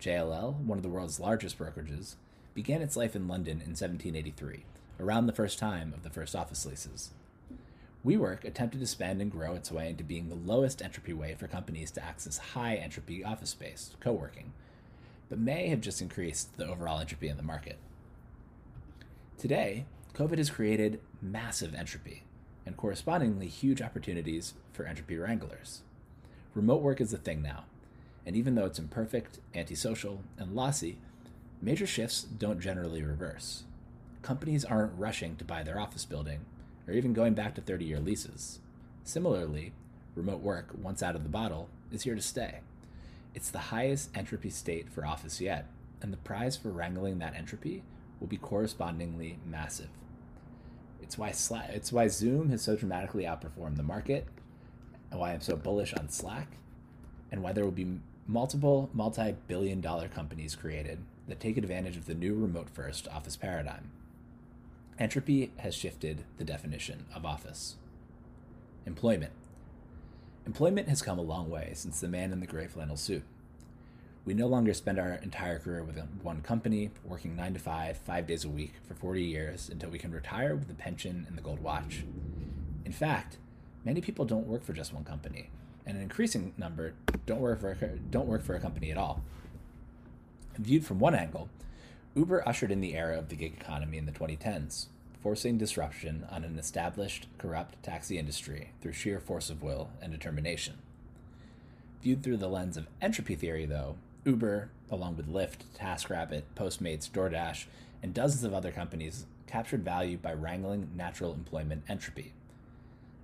JLL, 0.00 0.54
one 0.60 0.78
of 0.78 0.84
the 0.84 0.88
world's 0.88 1.18
largest 1.18 1.58
brokerages, 1.58 2.14
began 2.54 2.80
its 2.80 2.96
life 2.96 3.16
in 3.16 3.26
London 3.26 3.54
in 3.54 3.70
1783, 3.70 4.64
around 5.00 5.26
the 5.26 5.32
first 5.32 5.58
time 5.58 5.92
of 5.92 6.04
the 6.04 6.10
first 6.10 6.36
office 6.36 6.64
leases. 6.64 7.10
WeWork 8.06 8.44
attempted 8.44 8.78
to 8.78 8.86
spend 8.86 9.20
and 9.20 9.32
grow 9.32 9.54
its 9.54 9.72
way 9.72 9.90
into 9.90 10.04
being 10.04 10.28
the 10.28 10.36
lowest 10.36 10.80
entropy 10.80 11.12
way 11.12 11.34
for 11.34 11.48
companies 11.48 11.90
to 11.90 12.04
access 12.04 12.38
high 12.38 12.76
entropy 12.76 13.24
office 13.24 13.50
space, 13.50 13.90
co 13.98 14.12
working, 14.12 14.52
but 15.28 15.40
may 15.40 15.68
have 15.68 15.80
just 15.80 16.00
increased 16.00 16.56
the 16.56 16.68
overall 16.68 17.00
entropy 17.00 17.28
in 17.28 17.36
the 17.36 17.42
market. 17.42 17.78
Today, 19.38 19.86
COVID 20.14 20.38
has 20.38 20.50
created 20.50 21.00
massive 21.20 21.74
entropy 21.74 22.22
and 22.64 22.76
correspondingly 22.76 23.48
huge 23.48 23.82
opportunities 23.82 24.54
for 24.72 24.86
entropy 24.86 25.16
wranglers. 25.16 25.82
Remote 26.54 26.82
work 26.82 27.00
is 27.00 27.12
a 27.12 27.18
thing 27.18 27.42
now, 27.42 27.64
and 28.24 28.36
even 28.36 28.54
though 28.54 28.66
it's 28.66 28.78
imperfect, 28.78 29.40
antisocial, 29.54 30.22
and 30.38 30.54
lossy, 30.54 30.98
Major 31.64 31.86
shifts 31.86 32.24
don't 32.24 32.60
generally 32.60 33.02
reverse. 33.02 33.64
Companies 34.20 34.66
aren't 34.66 34.98
rushing 34.98 35.34
to 35.36 35.46
buy 35.46 35.62
their 35.62 35.80
office 35.80 36.04
building, 36.04 36.40
or 36.86 36.92
even 36.92 37.14
going 37.14 37.32
back 37.32 37.54
to 37.54 37.62
30 37.62 37.86
year 37.86 38.00
leases. 38.00 38.58
Similarly, 39.02 39.72
remote 40.14 40.40
work, 40.40 40.74
once 40.76 41.02
out 41.02 41.16
of 41.16 41.22
the 41.22 41.30
bottle, 41.30 41.70
is 41.90 42.02
here 42.02 42.14
to 42.14 42.20
stay. 42.20 42.60
It's 43.34 43.50
the 43.50 43.72
highest 43.72 44.10
entropy 44.14 44.50
state 44.50 44.90
for 44.90 45.06
office 45.06 45.40
yet, 45.40 45.66
and 46.02 46.12
the 46.12 46.18
prize 46.18 46.54
for 46.54 46.68
wrangling 46.68 47.18
that 47.20 47.34
entropy 47.34 47.82
will 48.20 48.28
be 48.28 48.36
correspondingly 48.36 49.38
massive. 49.46 49.88
It's 51.04 51.18
why 51.18 51.32
Slack, 51.32 51.68
it's 51.68 51.92
why 51.92 52.08
Zoom 52.08 52.48
has 52.48 52.62
so 52.62 52.76
dramatically 52.76 53.24
outperformed 53.24 53.76
the 53.76 53.82
market, 53.82 54.26
and 55.10 55.20
why 55.20 55.32
I'm 55.32 55.42
so 55.42 55.54
bullish 55.54 55.92
on 55.92 56.08
Slack, 56.08 56.48
and 57.30 57.42
why 57.42 57.52
there 57.52 57.62
will 57.62 57.70
be 57.70 58.00
multiple 58.26 58.88
multi-billion 58.94 59.82
dollar 59.82 60.08
companies 60.08 60.56
created 60.56 61.00
that 61.28 61.40
take 61.40 61.58
advantage 61.58 61.98
of 61.98 62.06
the 62.06 62.14
new 62.14 62.34
remote 62.34 62.70
first 62.70 63.06
office 63.08 63.36
paradigm. 63.36 63.90
Entropy 64.98 65.52
has 65.58 65.74
shifted 65.74 66.24
the 66.38 66.44
definition 66.44 67.04
of 67.14 67.26
office. 67.26 67.76
Employment. 68.86 69.32
Employment 70.46 70.88
has 70.88 71.02
come 71.02 71.18
a 71.18 71.22
long 71.22 71.50
way 71.50 71.72
since 71.74 72.00
the 72.00 72.08
man 72.08 72.32
in 72.32 72.40
the 72.40 72.46
gray 72.46 72.66
flannel 72.66 72.96
suit. 72.96 73.24
We 74.26 74.32
no 74.32 74.46
longer 74.46 74.72
spend 74.72 74.98
our 74.98 75.20
entire 75.22 75.58
career 75.58 75.84
with 75.84 75.98
one 76.22 76.40
company, 76.40 76.90
working 77.04 77.36
9 77.36 77.54
to 77.54 77.60
5, 77.60 77.98
5 77.98 78.26
days 78.26 78.44
a 78.44 78.48
week 78.48 78.72
for 78.88 78.94
40 78.94 79.22
years 79.22 79.68
until 79.68 79.90
we 79.90 79.98
can 79.98 80.12
retire 80.12 80.54
with 80.54 80.68
the 80.68 80.74
pension 80.74 81.26
and 81.28 81.36
the 81.36 81.42
gold 81.42 81.62
watch. 81.62 82.04
In 82.86 82.92
fact, 82.92 83.36
many 83.84 84.00
people 84.00 84.24
don't 84.24 84.46
work 84.46 84.64
for 84.64 84.72
just 84.72 84.94
one 84.94 85.04
company, 85.04 85.50
and 85.84 85.98
an 85.98 86.02
increasing 86.02 86.54
number 86.56 86.94
don't 87.26 87.40
work 87.40 87.60
for 87.60 87.72
a, 87.72 87.98
don't 87.98 88.26
work 88.26 88.42
for 88.42 88.54
a 88.54 88.60
company 88.60 88.90
at 88.90 88.96
all. 88.96 89.22
Viewed 90.56 90.86
from 90.86 91.00
one 91.00 91.14
angle, 91.14 91.50
Uber 92.14 92.48
ushered 92.48 92.70
in 92.70 92.80
the 92.80 92.94
era 92.94 93.18
of 93.18 93.28
the 93.28 93.36
gig 93.36 93.52
economy 93.60 93.98
in 93.98 94.06
the 94.06 94.12
2010s, 94.12 94.86
forcing 95.20 95.58
disruption 95.58 96.26
on 96.30 96.44
an 96.44 96.58
established, 96.58 97.26
corrupt 97.36 97.82
taxi 97.82 98.18
industry 98.18 98.70
through 98.80 98.92
sheer 98.92 99.20
force 99.20 99.50
of 99.50 99.62
will 99.62 99.90
and 100.00 100.12
determination. 100.12 100.78
Viewed 102.02 102.22
through 102.22 102.36
the 102.38 102.48
lens 102.48 102.78
of 102.78 102.86
entropy 103.02 103.34
theory, 103.34 103.66
though, 103.66 103.96
Uber, 104.24 104.70
along 104.90 105.16
with 105.16 105.32
Lyft, 105.32 105.64
TaskRabbit, 105.78 106.42
Postmates, 106.56 107.10
DoorDash, 107.10 107.66
and 108.02 108.14
dozens 108.14 108.44
of 108.44 108.54
other 108.54 108.70
companies, 108.70 109.26
captured 109.46 109.84
value 109.84 110.16
by 110.16 110.32
wrangling 110.32 110.90
natural 110.96 111.32
employment 111.32 111.84
entropy. 111.88 112.32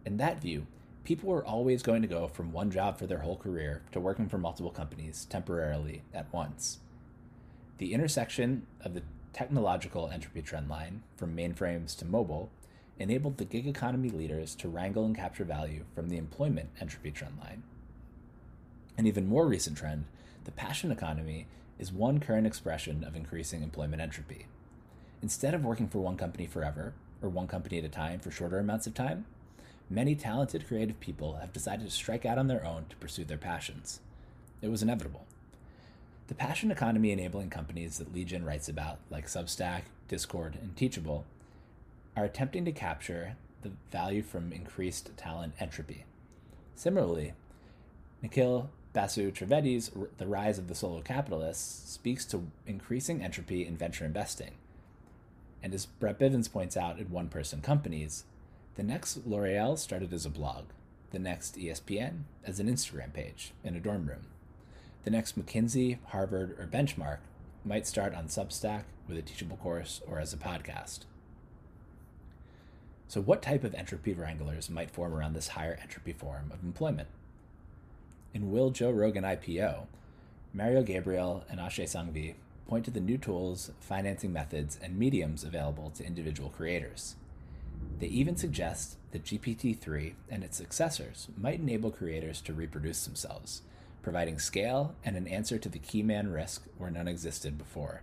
In 0.04 0.16
that 0.18 0.40
view, 0.40 0.66
people 1.04 1.28
were 1.28 1.44
always 1.44 1.82
going 1.82 2.02
to 2.02 2.08
go 2.08 2.28
from 2.28 2.52
one 2.52 2.70
job 2.70 2.98
for 2.98 3.06
their 3.06 3.18
whole 3.18 3.36
career 3.36 3.82
to 3.92 4.00
working 4.00 4.28
for 4.28 4.38
multiple 4.38 4.70
companies 4.70 5.26
temporarily 5.28 6.02
at 6.14 6.32
once. 6.32 6.78
The 7.78 7.94
intersection 7.94 8.66
of 8.84 8.94
the 8.94 9.02
technological 9.32 10.08
entropy 10.08 10.42
trendline, 10.42 11.00
from 11.16 11.36
mainframes 11.36 11.96
to 11.98 12.04
mobile, 12.04 12.50
enabled 12.98 13.38
the 13.38 13.44
gig 13.44 13.66
economy 13.66 14.10
leaders 14.10 14.54
to 14.56 14.68
wrangle 14.68 15.06
and 15.06 15.16
capture 15.16 15.44
value 15.44 15.84
from 15.94 16.08
the 16.08 16.18
employment 16.18 16.68
entropy 16.80 17.10
trendline. 17.10 17.62
An 18.98 19.06
even 19.06 19.26
more 19.26 19.46
recent 19.46 19.78
trend, 19.78 20.04
the 20.44 20.50
passion 20.50 20.90
economy, 20.90 21.46
is 21.78 21.92
one 21.92 22.20
current 22.20 22.46
expression 22.46 23.04
of 23.04 23.16
increasing 23.16 23.62
employment 23.62 24.02
entropy. 24.02 24.46
Instead 25.22 25.54
of 25.54 25.64
working 25.64 25.88
for 25.88 25.98
one 25.98 26.16
company 26.16 26.46
forever, 26.46 26.92
or 27.22 27.28
one 27.28 27.46
company 27.46 27.78
at 27.78 27.84
a 27.84 27.88
time 27.88 28.18
for 28.20 28.30
shorter 28.30 28.58
amounts 28.58 28.86
of 28.86 28.94
time, 28.94 29.24
many 29.88 30.14
talented 30.14 30.66
creative 30.66 30.98
people 31.00 31.36
have 31.36 31.52
decided 31.52 31.84
to 31.84 31.92
strike 31.92 32.24
out 32.24 32.38
on 32.38 32.46
their 32.46 32.64
own 32.64 32.86
to 32.88 32.96
pursue 32.96 33.24
their 33.24 33.38
passions. 33.38 34.00
It 34.62 34.68
was 34.68 34.82
inevitable. 34.82 35.26
The 36.28 36.34
passion 36.34 36.70
economy 36.70 37.10
enabling 37.10 37.50
companies 37.50 37.98
that 37.98 38.14
Li 38.14 38.24
Jin 38.24 38.44
writes 38.44 38.68
about, 38.68 38.98
like 39.10 39.26
Substack, 39.26 39.82
Discord, 40.06 40.56
and 40.62 40.76
Teachable, 40.76 41.24
are 42.16 42.24
attempting 42.24 42.64
to 42.66 42.72
capture 42.72 43.36
the 43.62 43.72
value 43.90 44.22
from 44.22 44.52
increased 44.52 45.16
talent 45.16 45.54
entropy. 45.58 46.04
Similarly, 46.76 47.32
Nikhil 48.22 48.70
Basu 48.92 49.30
Trivedi's 49.30 49.90
The 50.18 50.26
Rise 50.26 50.58
of 50.58 50.66
the 50.66 50.74
Solo 50.74 51.00
Capitalist 51.00 51.92
speaks 51.92 52.24
to 52.26 52.50
increasing 52.66 53.22
entropy 53.22 53.64
in 53.64 53.76
venture 53.76 54.04
investing. 54.04 54.52
And 55.62 55.72
as 55.72 55.86
Brett 55.86 56.18
Bivens 56.18 56.50
points 56.50 56.76
out 56.76 56.98
in 56.98 57.10
one 57.10 57.28
person 57.28 57.60
companies, 57.60 58.24
the 58.74 58.82
next 58.82 59.26
L'Oreal 59.26 59.78
started 59.78 60.12
as 60.12 60.26
a 60.26 60.30
blog, 60.30 60.64
the 61.12 61.20
next 61.20 61.56
ESPN 61.56 62.22
as 62.44 62.58
an 62.58 62.68
Instagram 62.68 63.12
page 63.12 63.52
in 63.62 63.76
a 63.76 63.80
dorm 63.80 64.06
room. 64.06 64.26
The 65.04 65.10
next 65.10 65.38
McKinsey, 65.38 65.98
Harvard, 66.06 66.56
or 66.58 66.66
Benchmark 66.66 67.18
might 67.64 67.86
start 67.86 68.14
on 68.14 68.26
Substack 68.26 68.84
with 69.06 69.18
a 69.18 69.22
teachable 69.22 69.56
course 69.56 70.00
or 70.06 70.18
as 70.18 70.32
a 70.32 70.36
podcast. 70.36 71.00
So, 73.06 73.20
what 73.20 73.42
type 73.42 73.64
of 73.64 73.74
entropy 73.74 74.14
wranglers 74.14 74.70
might 74.70 74.90
form 74.90 75.14
around 75.14 75.34
this 75.34 75.48
higher 75.48 75.78
entropy 75.80 76.12
form 76.12 76.50
of 76.52 76.62
employment? 76.62 77.08
In 78.32 78.52
Will 78.52 78.70
Joe 78.70 78.92
Rogan 78.92 79.24
IPO, 79.24 79.86
Mario 80.54 80.84
Gabriele 80.84 81.44
and 81.50 81.58
Akshay 81.58 81.86
Sanghvi 81.86 82.34
point 82.68 82.84
to 82.84 82.92
the 82.92 83.00
new 83.00 83.18
tools, 83.18 83.72
financing 83.80 84.32
methods, 84.32 84.78
and 84.80 84.96
mediums 84.96 85.42
available 85.42 85.90
to 85.90 86.06
individual 86.06 86.50
creators. 86.50 87.16
They 87.98 88.06
even 88.06 88.36
suggest 88.36 88.98
that 89.10 89.24
GPT 89.24 89.76
3 89.76 90.14
and 90.30 90.44
its 90.44 90.56
successors 90.56 91.26
might 91.36 91.58
enable 91.58 91.90
creators 91.90 92.40
to 92.42 92.52
reproduce 92.52 93.04
themselves, 93.04 93.62
providing 94.00 94.38
scale 94.38 94.94
and 95.04 95.16
an 95.16 95.26
answer 95.26 95.58
to 95.58 95.68
the 95.68 95.80
key 95.80 96.04
man 96.04 96.30
risk 96.30 96.62
where 96.78 96.90
none 96.90 97.08
existed 97.08 97.58
before. 97.58 98.02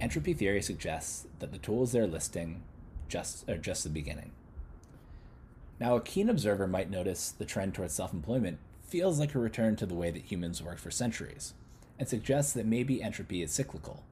Entropy 0.00 0.34
theory 0.34 0.60
suggests 0.60 1.28
that 1.38 1.52
the 1.52 1.58
tools 1.58 1.92
they're 1.92 2.08
listing 2.08 2.64
just 3.08 3.48
are 3.48 3.58
just 3.58 3.84
the 3.84 3.90
beginning. 3.90 4.32
Now, 5.78 5.94
a 5.94 6.00
keen 6.00 6.28
observer 6.28 6.66
might 6.66 6.90
notice 6.90 7.30
the 7.30 7.44
trend 7.44 7.74
towards 7.74 7.94
self 7.94 8.12
employment 8.12 8.58
feels 8.94 9.18
like 9.18 9.34
a 9.34 9.40
return 9.40 9.74
to 9.74 9.86
the 9.86 9.94
way 9.94 10.08
that 10.12 10.30
humans 10.30 10.62
worked 10.62 10.78
for 10.78 10.92
centuries, 10.92 11.52
and 11.98 12.08
suggests 12.08 12.52
that 12.52 12.64
maybe 12.64 13.02
entropy 13.02 13.42
is 13.42 13.50
cyclical. 13.50 14.04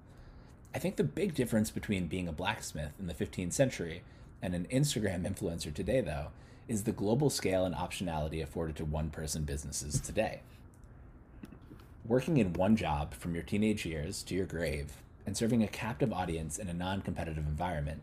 I 0.75 0.81
think 0.81 0.97
the 0.97 1.05
big 1.05 1.37
difference 1.37 1.71
between 1.71 2.09
being 2.09 2.27
a 2.27 2.33
blacksmith 2.33 2.91
in 2.99 3.07
the 3.07 3.15
15th 3.15 3.53
century 3.53 4.03
and 4.43 4.57
an 4.57 4.67
Instagram 4.73 5.25
influencer 5.33 5.73
today, 5.73 6.01
though, 6.01 6.31
is 6.67 6.83
the 6.83 6.91
global 6.91 7.31
scale 7.31 7.65
and 7.65 7.77
optionality 7.77 8.43
afforded 8.43 8.75
to 8.75 8.85
one 8.85 9.09
person 9.11 9.45
businesses 9.45 10.01
today. 10.01 10.41
Working 12.05 12.39
in 12.39 12.53
one 12.53 12.75
job 12.75 13.15
from 13.15 13.35
your 13.35 13.45
teenage 13.45 13.87
years 13.87 14.25
to 14.25 14.35
your 14.35 14.47
grave 14.47 14.95
and 15.25 15.37
serving 15.37 15.63
a 15.63 15.69
captive 15.69 16.13
audience 16.13 16.59
in 16.59 16.69
a 16.69 16.75
non 16.75 17.03
competitive 17.03 17.47
environment, 17.47 18.01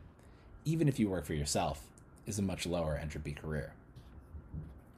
even 0.64 0.88
if 0.88 0.98
you 0.98 1.10
work 1.10 1.26
for 1.26 1.34
yourself, 1.34 1.90
is 2.26 2.40
a 2.40 2.42
much 2.42 2.66
lower 2.66 2.96
entropy 2.96 3.34
career. 3.34 3.74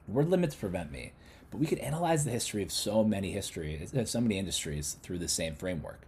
Word 0.06 0.28
limits 0.28 0.54
prevent 0.54 0.92
me, 0.92 1.12
but 1.52 1.60
we 1.60 1.66
could 1.66 1.78
analyze 1.80 2.24
the 2.24 2.30
history 2.30 2.62
of 2.62 2.72
so 2.72 3.04
many 3.04 3.30
histories, 3.30 3.94
uh, 3.94 4.06
so 4.06 4.22
many 4.22 4.38
industries 4.38 4.96
through 5.02 5.18
the 5.18 5.28
same 5.28 5.54
framework. 5.54 6.00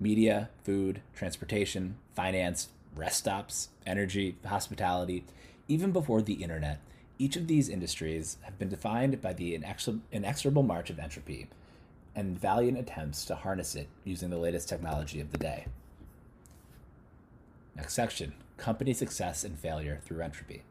Media, 0.00 0.50
food, 0.64 1.00
transportation, 1.14 1.96
finance, 2.16 2.68
rest 2.96 3.18
stops, 3.18 3.68
energy, 3.86 4.36
hospitality, 4.44 5.24
even 5.68 5.92
before 5.92 6.20
the 6.20 6.42
internet, 6.42 6.80
each 7.20 7.36
of 7.36 7.46
these 7.46 7.68
industries 7.68 8.36
have 8.42 8.58
been 8.58 8.68
defined 8.68 9.22
by 9.22 9.32
the 9.32 9.54
inexorable 10.10 10.64
march 10.64 10.90
of 10.90 10.98
entropy 10.98 11.46
and 12.16 12.38
valiant 12.38 12.76
attempts 12.76 13.24
to 13.24 13.36
harness 13.36 13.76
it 13.76 13.86
using 14.04 14.28
the 14.28 14.38
latest 14.38 14.68
technology 14.68 15.20
of 15.20 15.30
the 15.30 15.38
day. 15.38 15.66
Next 17.76 17.94
section 17.94 18.34
Company 18.56 18.92
Success 18.92 19.44
and 19.44 19.56
Failure 19.56 20.00
Through 20.04 20.20
Entropy. 20.20 20.62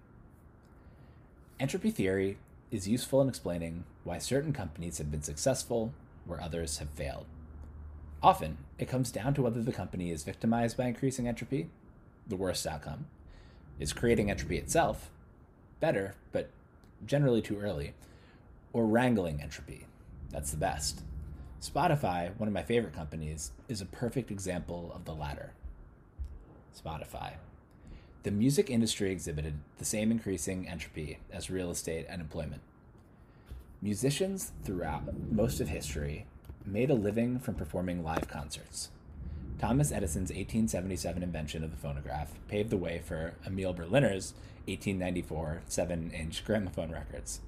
Entropy 1.58 1.89
theory 1.89 2.38
is 2.72 2.88
useful 2.88 3.22
in 3.22 3.30
explaining 3.30 3.86
why 4.04 4.18
certain 4.18 4.54
companies 4.54 4.98
have 4.98 5.12
been 5.12 5.22
successful 5.22 5.94
where 6.26 6.42
others 6.42 6.80
have 6.80 6.90
failed. 6.90 7.26
Often, 8.22 8.58
it 8.80 8.90
comes 8.90 9.12
down 9.12 9.34
to 9.36 9.42
whether 9.42 9.62
the 9.62 9.72
company 9.72 10.12
is 10.12 10.24
victimized 10.24 10.76
by 10.76 10.86
increasing 10.86 11.28
entropy, 11.28 11.70
the 12.28 12.36
worst 12.36 12.66
outcome, 12.68 13.06
is 13.80 13.94
creating 13.94 14.30
entropy 14.30 14.58
itself, 14.58 15.10
better, 15.80 16.16
but 16.32 16.50
generally 17.06 17.42
too 17.42 17.60
early, 17.60 17.94
or 18.74 18.86
wrangling 18.86 19.42
entropy, 19.42 19.86
that's 20.32 20.51
the 20.51 20.58
best. 20.58 21.01
Spotify, 21.62 22.38
one 22.38 22.48
of 22.48 22.53
my 22.53 22.64
favorite 22.64 22.94
companies, 22.94 23.51
is 23.68 23.82
a 23.82 23.86
perfect 23.86 24.30
example 24.30 24.92
of 24.94 25.06
the 25.06 25.14
latter. 25.14 25.53
Spotify. 26.75 27.34
The 28.27 28.33
music 28.33 28.70
industry 28.70 29.09
exhibited 29.09 29.53
the 29.77 29.85
same 29.85 30.11
increasing 30.11 30.68
entropy 30.68 31.20
as 31.31 31.50
real 31.50 31.72
estate 31.72 32.05
and 32.09 32.20
employment. 32.20 32.61
Musicians 33.81 34.51
throughout 34.66 35.03
most 35.31 35.61
of 35.61 35.70
history 35.70 36.25
made 36.66 36.90
a 36.90 36.94
living 36.94 37.40
from 37.40 37.55
performing 37.55 38.03
live 38.03 38.27
concerts. 38.27 38.90
Thomas 39.59 39.94
Edison's 39.94 40.29
1877 40.29 41.24
invention 41.24 41.63
of 41.63 41.72
the 41.72 41.77
phonograph 41.77 42.33
paved 42.50 42.70
the 42.70 42.75
way 42.75 43.00
for 43.00 43.35
Emil 43.46 43.72
Berliner's 43.72 44.33
1894 44.66 45.61
7 45.66 46.11
inch 46.11 46.44
gramophone 46.44 46.92
records. 46.92 47.40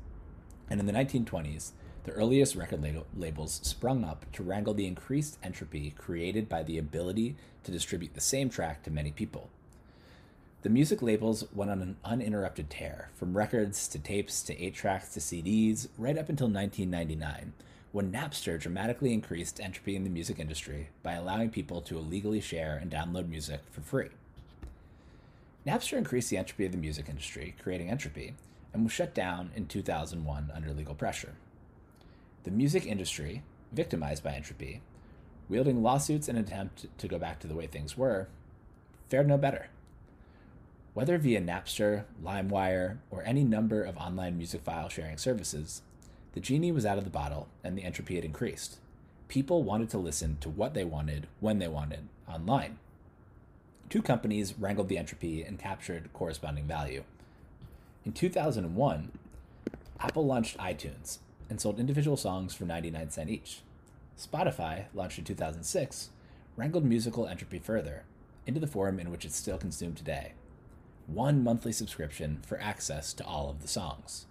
And 0.69 0.79
in 0.79 0.85
the 0.85 0.93
1920s, 0.93 1.71
the 2.05 2.13
earliest 2.13 2.55
record 2.55 3.03
labels 3.17 3.59
sprung 3.63 4.05
up 4.05 4.31
to 4.31 4.43
wrangle 4.43 4.73
the 4.73 4.87
increased 4.87 5.39
entropy 5.43 5.91
created 5.91 6.47
by 6.47 6.63
the 6.63 6.77
ability 6.77 7.35
to 7.65 7.71
distribute 7.73 8.13
the 8.13 8.21
same 8.21 8.49
track 8.49 8.81
to 8.83 8.91
many 8.91 9.11
people. 9.11 9.49
The 10.61 10.69
music 10.69 11.01
labels 11.01 11.45
went 11.53 11.71
on 11.71 11.81
an 11.81 11.95
uninterrupted 12.03 12.69
tear, 12.69 13.11
from 13.15 13.37
records 13.37 13.87
to 13.87 13.97
tapes 13.97 14.43
to 14.43 14.61
8 14.61 14.75
tracks 14.75 15.13
to 15.13 15.21
CDs, 15.21 15.87
right 15.97 16.17
up 16.17 16.27
until 16.27 16.49
1999, 16.49 17.53
when 17.93 18.11
Napster 18.11 18.59
dramatically 18.59 19.13
increased 19.13 19.61
entropy 19.61 19.95
in 19.95 20.03
the 20.03 20.09
music 20.09 20.37
industry 20.37 20.89
by 21.01 21.13
allowing 21.13 21.49
people 21.49 21.79
to 21.79 21.97
illegally 21.97 22.41
share 22.41 22.75
and 22.75 22.91
download 22.91 23.29
music 23.29 23.61
for 23.71 23.79
free. 23.79 24.09
Napster 25.65 25.97
increased 25.97 26.29
the 26.29 26.35
entropy 26.35 26.65
of 26.65 26.73
the 26.73 26.77
music 26.77 27.07
industry, 27.07 27.55
creating 27.63 27.89
entropy, 27.89 28.35
and 28.73 28.83
was 28.83 28.91
shut 28.91 29.15
down 29.15 29.51
in 29.55 29.65
2001 29.65 30.51
under 30.53 30.73
legal 30.73 30.93
pressure. 30.93 31.35
The 32.43 32.51
music 32.51 32.85
industry, 32.85 33.43
victimized 33.71 34.25
by 34.25 34.33
entropy, 34.33 34.81
wielding 35.47 35.81
lawsuits 35.81 36.27
in 36.27 36.35
an 36.35 36.43
attempt 36.43 36.85
to 36.97 37.07
go 37.07 37.17
back 37.17 37.39
to 37.39 37.47
the 37.47 37.55
way 37.55 37.65
things 37.65 37.95
were, 37.95 38.27
fared 39.07 39.25
no 39.25 39.37
better. 39.37 39.69
Whether 40.99 41.17
via 41.17 41.39
Napster, 41.39 42.03
LimeWire, 42.21 42.97
or 43.09 43.23
any 43.23 43.45
number 43.45 43.83
of 43.83 43.95
online 43.95 44.35
music 44.35 44.63
file 44.63 44.89
sharing 44.89 45.17
services, 45.17 45.81
the 46.33 46.41
genie 46.41 46.73
was 46.73 46.85
out 46.85 46.97
of 46.97 47.05
the 47.05 47.09
bottle 47.09 47.47
and 47.63 47.77
the 47.77 47.85
entropy 47.85 48.15
had 48.15 48.25
increased. 48.25 48.79
People 49.29 49.63
wanted 49.63 49.89
to 49.91 49.97
listen 49.97 50.35
to 50.41 50.49
what 50.49 50.73
they 50.73 50.83
wanted 50.83 51.27
when 51.39 51.59
they 51.59 51.69
wanted 51.69 52.09
online. 52.27 52.79
Two 53.89 54.01
companies 54.01 54.55
wrangled 54.59 54.89
the 54.89 54.97
entropy 54.97 55.41
and 55.41 55.57
captured 55.57 56.11
corresponding 56.11 56.65
value. 56.65 57.05
In 58.05 58.11
2001, 58.11 59.11
Apple 60.01 60.25
launched 60.25 60.57
iTunes 60.57 61.19
and 61.49 61.61
sold 61.61 61.79
individual 61.79 62.17
songs 62.17 62.53
for 62.53 62.65
99 62.65 63.09
cents 63.09 63.31
each. 63.31 63.61
Spotify, 64.19 64.87
launched 64.93 65.17
in 65.17 65.23
2006, 65.23 66.09
wrangled 66.57 66.83
musical 66.83 67.25
entropy 67.25 67.57
further 67.57 68.03
into 68.45 68.59
the 68.59 68.67
form 68.67 68.99
in 68.99 69.09
which 69.09 69.23
it's 69.23 69.37
still 69.37 69.57
consumed 69.57 69.95
today 69.95 70.33
one 71.13 71.43
monthly 71.43 71.71
subscription 71.71 72.39
for 72.45 72.59
access 72.61 73.13
to 73.13 73.25
all 73.25 73.49
of 73.49 73.61
the 73.61 73.67
songs. 73.67 74.25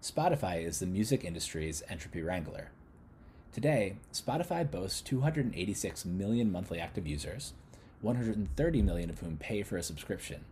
Spotify 0.00 0.64
is 0.64 0.78
the 0.78 0.86
music 0.86 1.24
industry's 1.24 1.82
entropy 1.88 2.22
wrangler. 2.22 2.70
Today, 3.52 3.96
Spotify 4.12 4.68
boasts 4.68 5.00
286 5.02 6.04
million 6.04 6.50
monthly 6.50 6.80
active 6.80 7.06
users, 7.06 7.52
130 8.00 8.82
million 8.82 9.10
of 9.10 9.20
whom 9.20 9.36
pay 9.36 9.62
for 9.62 9.76
a 9.76 9.82
subscription, 9.82 10.44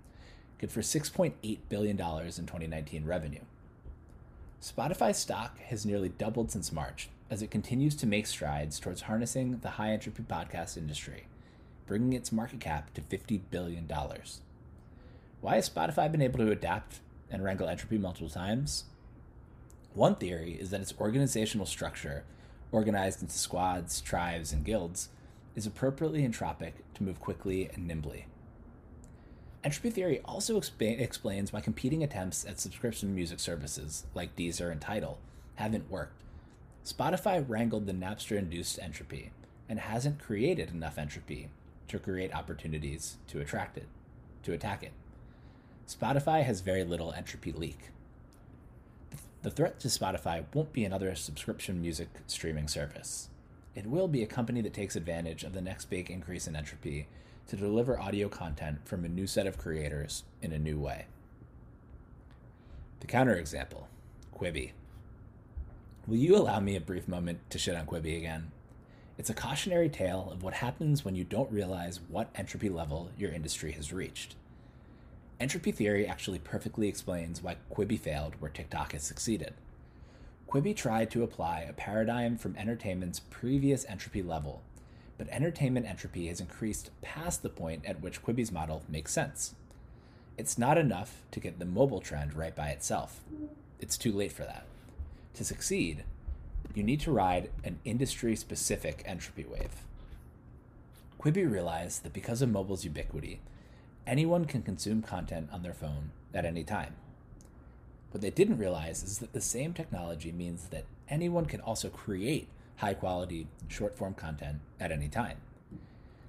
good 0.59 0.71
for 0.71 0.81
$6.8 0.81 1.59
billion 1.69 1.97
in 1.97 1.97
2019 1.97 3.05
revenue. 3.05 3.41
Spotify 4.63 5.15
stock 5.15 5.59
has 5.61 5.87
nearly 5.87 6.11
doubled 6.11 6.51
since 6.51 6.71
March 6.71 7.09
as 7.31 7.41
it 7.43 7.51
continues 7.51 7.95
to 7.95 8.07
make 8.07 8.27
strides 8.27 8.79
towards 8.79 9.03
harnessing 9.03 9.59
the 9.63 9.71
high 9.71 9.93
entropy 9.93 10.23
podcast 10.23 10.77
industry, 10.77 11.27
bringing 11.87 12.13
its 12.13 12.31
market 12.31 12.61
cap 12.61 12.93
to 12.93 13.01
$50 13.01 13.41
billion. 13.51 13.89
Why 15.41 15.55
has 15.55 15.71
Spotify 15.71 16.11
been 16.13 16.23
able 16.23 16.39
to 16.41 16.53
adapt 16.53 17.01
and 17.31 17.43
wrangle 17.43 17.69
entropy 17.69 17.97
multiple 17.97 18.29
times? 18.29 18.85
One 19.95 20.17
theory 20.17 20.53
is 20.53 20.71
that 20.71 20.83
its 20.83 20.95
organizational 21.01 21.67
structure, 21.67 22.25
organized 22.71 23.23
into 23.23 23.39
squads, 23.39 24.01
tribes, 24.01 24.53
and 24.53 24.65
guilds, 24.65 25.09
is 25.57 25.67
appropriately 25.67 26.27
entropic 26.27 26.73
to 26.95 27.03
move 27.03 27.21
quickly 27.21 27.71
and 27.73 27.89
nimbly. 27.89 28.27
Entropy 29.65 29.91
theory 29.91 30.21
also 30.25 30.61
expa- 30.61 31.01
explains 31.01 31.53
why 31.53 31.61
competing 31.61 32.03
attempts 32.03 32.45
at 32.47 32.61
subscription 32.61 33.15
music 33.15 33.41
services 33.41 34.07
like 34.15 34.37
Deezer 34.37 34.71
and 34.71 34.81
Tidal 34.81 35.19
haven't 35.57 35.91
worked. 35.91 36.23
Spotify 36.85 37.45
wrangled 37.47 37.87
the 37.87 37.93
Napster 37.93 38.39
induced 38.39 38.79
entropy 38.79 39.33
and 39.69 39.81
hasn't 39.81 40.21
created 40.21 40.71
enough 40.71 40.99
entropy 40.99 41.49
to 41.89 41.99
create 41.99 42.35
opportunities 42.35 43.17
to 43.27 43.41
attract 43.41 43.77
it, 43.77 43.87
to 44.43 44.53
attack 44.53 44.83
it. 44.83 44.93
Spotify 45.91 46.45
has 46.45 46.61
very 46.61 46.85
little 46.85 47.13
entropy 47.13 47.51
leak. 47.51 47.91
The 49.43 49.51
threat 49.51 49.81
to 49.81 49.89
Spotify 49.89 50.45
won't 50.55 50.73
be 50.73 50.85
another 50.85 51.13
subscription 51.17 51.83
music 51.83 52.09
streaming 52.29 52.69
service. 52.69 53.29
It 53.75 53.87
will 53.87 54.07
be 54.07 54.23
a 54.23 54.27
company 54.27 54.61
that 54.61 54.73
takes 54.73 54.95
advantage 54.95 55.43
of 55.43 55.53
the 55.53 55.61
next 55.61 55.91
big 55.91 56.09
increase 56.09 56.47
in 56.47 56.55
entropy 56.55 57.09
to 57.49 57.57
deliver 57.57 57.99
audio 57.99 58.29
content 58.29 58.87
from 58.87 59.05
a 59.05 59.09
new 59.09 59.27
set 59.27 59.49
of 59.49 59.59
creators 59.59 60.23
in 60.41 60.53
a 60.53 60.61
new 60.61 60.79
way. 60.79 61.07
The 63.01 63.09
counterexample 63.09 63.87
Quibi. 64.33 64.71
Will 66.07 66.19
you 66.19 66.37
allow 66.37 66.61
me 66.61 66.77
a 66.77 66.81
brief 66.81 67.09
moment 67.09 67.41
to 67.51 67.59
shit 67.59 67.75
on 67.75 67.87
Quibi 67.87 68.17
again? 68.17 68.53
It's 69.19 69.31
a 69.31 69.35
cautionary 69.35 69.89
tale 69.89 70.29
of 70.31 70.45
what 70.45 70.55
happens 70.55 71.05
when 71.05 71.17
you 71.17 71.25
don't 71.25 71.51
realize 71.51 71.99
what 72.09 72.31
entropy 72.37 72.69
level 72.69 73.11
your 73.19 73.33
industry 73.33 73.73
has 73.73 73.93
reached. 73.93 74.37
Entropy 75.41 75.73
theory 75.73 76.07
actually 76.07 76.39
perfectly 76.39 76.87
explains 76.87 77.43
why 77.43 77.57
Quibi 77.75 77.99
failed 77.99 78.35
where 78.39 78.51
TikTok 78.51 78.93
has 78.93 79.03
succeeded. 79.03 79.55
Quibi 80.47 80.77
tried 80.77 81.11
to 81.13 81.23
apply 81.23 81.61
a 81.61 81.73
paradigm 81.73 82.37
from 82.37 82.55
entertainment's 82.57 83.21
previous 83.21 83.87
entropy 83.87 84.23
level, 84.23 84.61
but 85.17 85.29
entertainment 85.31 85.87
entropy 85.87 86.27
has 86.27 86.41
increased 86.41 86.91
past 87.01 87.43
the 87.43 87.49
point 87.49 87.87
at 87.87 88.03
which 88.03 88.23
Quibi's 88.23 88.53
model 88.53 88.83
makes 88.87 89.13
sense. 89.13 89.55
It's 90.37 90.59
not 90.59 90.77
enough 90.77 91.23
to 91.31 91.41
get 91.41 91.59
the 91.59 91.65
mobile 91.65 92.01
trend 92.01 92.35
right 92.35 92.55
by 92.55 92.69
itself. 92.69 93.21
It's 93.81 93.97
too 93.97 94.13
late 94.13 94.33
for 94.33 94.43
that. 94.43 94.67
To 95.35 95.45
succeed, 95.45 96.05
you 96.75 96.83
need 96.83 97.01
to 97.01 97.13
ride 97.13 97.49
an 97.65 97.79
industry 97.87 98.37
specific 98.37 99.03
entropy 99.07 99.45
wave. 99.45 99.85
Quibi 101.19 101.51
realized 101.51 102.03
that 102.03 102.13
because 102.13 102.43
of 102.43 102.51
mobile's 102.51 102.85
ubiquity, 102.85 103.41
anyone 104.11 104.45
can 104.45 104.61
consume 104.61 105.01
content 105.01 105.49
on 105.53 105.63
their 105.63 105.73
phone 105.73 106.11
at 106.35 106.45
any 106.45 106.65
time. 106.65 106.97
What 108.11 108.21
they 108.21 108.31
didn't 108.31 108.59
realize 108.59 109.05
is 109.05 109.19
that 109.19 109.33
the 109.33 109.41
same 109.41 109.73
technology 109.73 110.33
means 110.33 110.65
that 110.71 110.85
anyone 111.09 111.47
can 111.47 111.61
also 111.61 111.89
create 111.89 112.49
high 112.79 112.95
quality 112.95 113.47
short 113.69 113.97
form 113.97 114.15
content 114.15 114.59
at 114.81 114.91
any 114.91 115.09
time. 115.09 115.37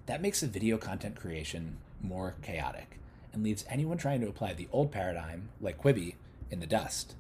That 0.05 0.21
makes 0.21 0.41
the 0.41 0.47
video 0.47 0.77
content 0.77 1.15
creation 1.15 1.77
more 1.99 2.35
chaotic 2.43 2.99
and 3.33 3.41
leaves 3.41 3.65
anyone 3.67 3.97
trying 3.97 4.21
to 4.21 4.29
apply 4.29 4.53
the 4.53 4.67
old 4.71 4.91
paradigm, 4.91 5.49
like 5.59 5.81
Quibi, 5.81 6.15
in 6.51 6.59
the 6.59 6.67
dust. 6.67 7.15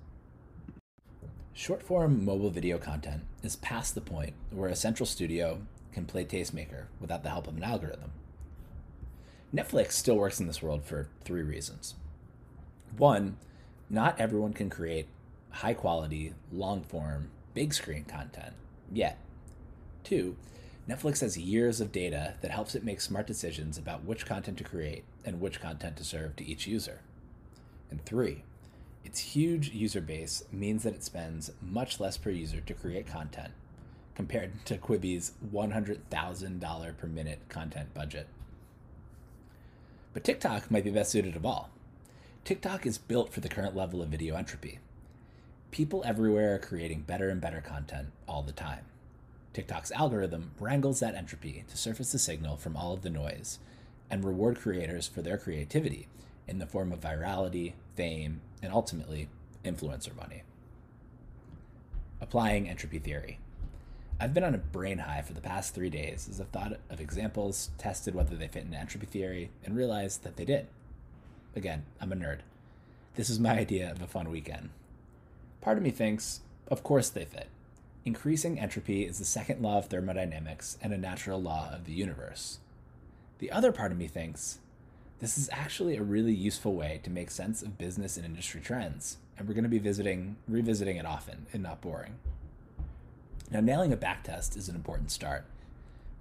Short 1.53 1.81
form 1.81 2.23
mobile 2.23 2.51
video 2.51 2.77
content 2.77 3.23
is 3.41 3.55
past 3.55 3.95
the 3.95 4.01
point 4.01 4.33
where 4.51 4.69
a 4.69 4.75
central 4.75 5.07
studio 5.07 5.61
can 5.91 6.05
play 6.05 6.23
tastemaker 6.23 6.85
without 6.99 7.23
the 7.23 7.29
help 7.29 7.47
of 7.47 7.57
an 7.57 7.63
algorithm. 7.63 8.11
Netflix 9.53 9.93
still 9.93 10.15
works 10.15 10.39
in 10.39 10.47
this 10.47 10.61
world 10.61 10.83
for 10.83 11.07
three 11.23 11.43
reasons. 11.43 11.95
One, 12.97 13.37
not 13.89 14.19
everyone 14.19 14.53
can 14.53 14.69
create 14.69 15.07
high 15.49 15.73
quality, 15.73 16.33
long 16.51 16.83
form, 16.83 17.29
big 17.53 17.73
screen 17.73 18.05
content 18.05 18.53
yet. 18.91 19.17
Two, 20.03 20.37
Netflix 20.89 21.21
has 21.21 21.37
years 21.37 21.79
of 21.79 21.91
data 21.91 22.35
that 22.41 22.51
helps 22.51 22.75
it 22.75 22.83
make 22.83 23.01
smart 23.01 23.27
decisions 23.27 23.77
about 23.77 24.03
which 24.03 24.25
content 24.25 24.57
to 24.57 24.63
create 24.63 25.03
and 25.23 25.39
which 25.39 25.61
content 25.61 25.95
to 25.97 26.03
serve 26.03 26.35
to 26.35 26.45
each 26.45 26.65
user. 26.65 27.01
And 27.89 28.03
three, 28.05 28.43
its 29.03 29.19
huge 29.19 29.71
user 29.71 30.01
base 30.01 30.43
means 30.51 30.83
that 30.83 30.93
it 30.93 31.03
spends 31.03 31.51
much 31.61 31.99
less 31.99 32.17
per 32.17 32.29
user 32.29 32.61
to 32.61 32.73
create 32.73 33.07
content 33.07 33.51
compared 34.15 34.65
to 34.65 34.77
Quibi's 34.77 35.33
$100,000 35.53 36.97
per 36.97 37.07
minute 37.07 37.39
content 37.49 37.93
budget. 37.93 38.27
But 40.13 40.23
TikTok 40.23 40.69
might 40.69 40.83
be 40.83 40.91
best 40.91 41.11
suited 41.11 41.35
of 41.35 41.45
all. 41.45 41.69
TikTok 42.43 42.85
is 42.85 42.97
built 42.97 43.31
for 43.31 43.39
the 43.39 43.49
current 43.49 43.75
level 43.75 44.01
of 44.01 44.09
video 44.09 44.35
entropy. 44.35 44.79
People 45.71 46.03
everywhere 46.05 46.55
are 46.55 46.59
creating 46.59 47.01
better 47.01 47.29
and 47.29 47.39
better 47.39 47.61
content 47.61 48.09
all 48.27 48.41
the 48.41 48.51
time. 48.51 48.85
TikTok's 49.53 49.91
algorithm 49.91 50.51
wrangles 50.59 50.99
that 50.99 51.15
entropy 51.15 51.63
to 51.69 51.77
surface 51.77 52.11
the 52.11 52.19
signal 52.19 52.57
from 52.57 52.75
all 52.75 52.93
of 52.93 53.01
the 53.01 53.09
noise 53.09 53.59
and 54.09 54.23
reward 54.23 54.59
creators 54.59 55.07
for 55.07 55.21
their 55.21 55.37
creativity 55.37 56.07
in 56.47 56.59
the 56.59 56.67
form 56.67 56.91
of 56.91 56.99
virality, 56.99 57.73
fame, 57.95 58.41
and 58.61 58.73
ultimately, 58.73 59.29
influencer 59.63 60.15
money. 60.15 60.43
Applying 62.19 62.69
entropy 62.69 62.99
theory. 62.99 63.39
I've 64.21 64.35
been 64.35 64.43
on 64.43 64.53
a 64.53 64.59
brain 64.59 64.99
high 64.99 65.23
for 65.23 65.33
the 65.33 65.41
past 65.41 65.73
three 65.73 65.89
days 65.89 66.27
as 66.29 66.39
I've 66.39 66.49
thought 66.49 66.73
of 66.91 67.01
examples, 67.01 67.71
tested 67.79 68.13
whether 68.13 68.35
they 68.35 68.47
fit 68.47 68.65
into 68.65 68.77
entropy 68.77 69.07
theory, 69.07 69.49
and 69.65 69.75
realized 69.75 70.21
that 70.21 70.35
they 70.35 70.45
did. 70.45 70.67
Again, 71.55 71.85
I'm 71.99 72.11
a 72.11 72.15
nerd. 72.15 72.41
This 73.15 73.31
is 73.31 73.39
my 73.39 73.49
idea 73.57 73.89
of 73.89 73.99
a 73.99 74.05
fun 74.05 74.29
weekend. 74.29 74.69
Part 75.59 75.77
of 75.77 75.83
me 75.83 75.89
thinks, 75.89 76.41
of 76.67 76.83
course 76.83 77.09
they 77.09 77.25
fit. 77.25 77.47
Increasing 78.05 78.59
entropy 78.59 79.07
is 79.07 79.17
the 79.17 79.25
second 79.25 79.63
law 79.63 79.79
of 79.79 79.87
thermodynamics 79.87 80.77
and 80.83 80.93
a 80.93 80.99
natural 80.99 81.41
law 81.41 81.71
of 81.73 81.85
the 81.85 81.93
universe. 81.93 82.59
The 83.39 83.51
other 83.51 83.71
part 83.71 83.91
of 83.91 83.97
me 83.97 84.07
thinks, 84.07 84.59
this 85.19 85.35
is 85.35 85.49
actually 85.51 85.97
a 85.97 86.03
really 86.03 86.33
useful 86.33 86.75
way 86.75 86.99
to 87.03 87.09
make 87.09 87.31
sense 87.31 87.63
of 87.63 87.79
business 87.79 88.17
and 88.17 88.25
industry 88.27 88.61
trends, 88.61 89.17
and 89.35 89.47
we're 89.47 89.55
going 89.55 89.63
to 89.63 89.69
be 89.69 89.79
visiting 89.79 90.35
revisiting 90.47 90.97
it 90.97 91.07
often 91.07 91.47
and 91.53 91.63
not 91.63 91.81
boring. 91.81 92.19
Now, 93.51 93.59
nailing 93.59 93.91
a 93.91 93.97
backtest 93.97 94.55
is 94.55 94.69
an 94.69 94.75
important 94.75 95.11
start, 95.11 95.43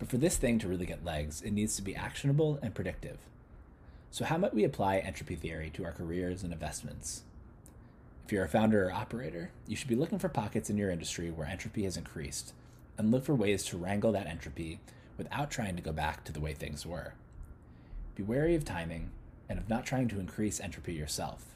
but 0.01 0.09
for 0.09 0.17
this 0.17 0.37
thing 0.37 0.59
to 0.59 0.69
really 0.69 0.85
get 0.85 1.05
legs, 1.05 1.41
it 1.43 1.53
needs 1.53 1.77
to 1.77 1.83
be 1.83 1.95
actionable 1.95 2.59
and 2.61 2.75
predictive. 2.75 3.19
So, 4.11 4.25
how 4.25 4.37
might 4.37 4.53
we 4.53 4.65
apply 4.65 4.99
entropy 4.99 5.37
theory 5.37 5.71
to 5.75 5.85
our 5.85 5.93
careers 5.93 6.43
and 6.43 6.53
investments? 6.53 7.23
If 8.25 8.33
you're 8.33 8.45
a 8.45 8.49
founder 8.49 8.89
or 8.89 8.93
operator, 8.93 9.53
you 9.69 9.77
should 9.77 9.87
be 9.87 9.95
looking 9.95 10.19
for 10.19 10.29
pockets 10.29 10.71
in 10.71 10.77
your 10.77 10.91
industry 10.91 11.31
where 11.31 11.47
entropy 11.47 11.85
has 11.85 11.97
increased 11.97 12.53
and 12.99 13.13
look 13.13 13.25
for 13.25 13.35
ways 13.37 13.65
to 13.67 13.79
wrangle 13.79 14.11
that 14.13 14.27
entropy 14.27 14.81
without 15.17 15.53
trying 15.53 15.77
to 15.77 15.83
go 15.83 15.93
back 15.93 16.25
to 16.25 16.33
the 16.33 16.41
way 16.41 16.53
things 16.53 16.85
were. 16.85 17.15
Be 18.17 18.25
wary 18.25 18.57
of 18.57 18.65
timing 18.65 19.11
and 19.49 19.57
of 19.57 19.69
not 19.69 19.87
trying 19.87 20.09
to 20.09 20.19
increase 20.19 20.59
entropy 20.59 20.95
yourself. 20.95 21.55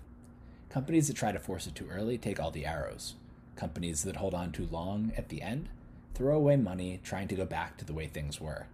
Companies 0.69 1.09
that 1.09 1.17
try 1.17 1.33
to 1.33 1.41
force 1.41 1.67
it 1.67 1.75
too 1.75 1.89
early 1.91 2.17
take 2.17 2.39
all 2.39 2.53
the 2.53 2.67
arrows. 2.67 3.15
Companies 3.57 4.03
that 4.05 4.17
hold 4.17 4.35
on 4.35 4.53
too 4.53 4.69
long 4.71 5.13
at 5.17 5.29
the 5.29 5.43
end 5.43 5.69
throw 6.15 6.37
away 6.37 6.57
money 6.57 7.01
trying 7.03 7.29
to 7.29 7.35
go 7.35 7.45
back 7.45 7.77
to 7.77 7.85
the 7.85 7.93
way 7.93 8.07
things 8.07 8.41
were. 8.41 8.67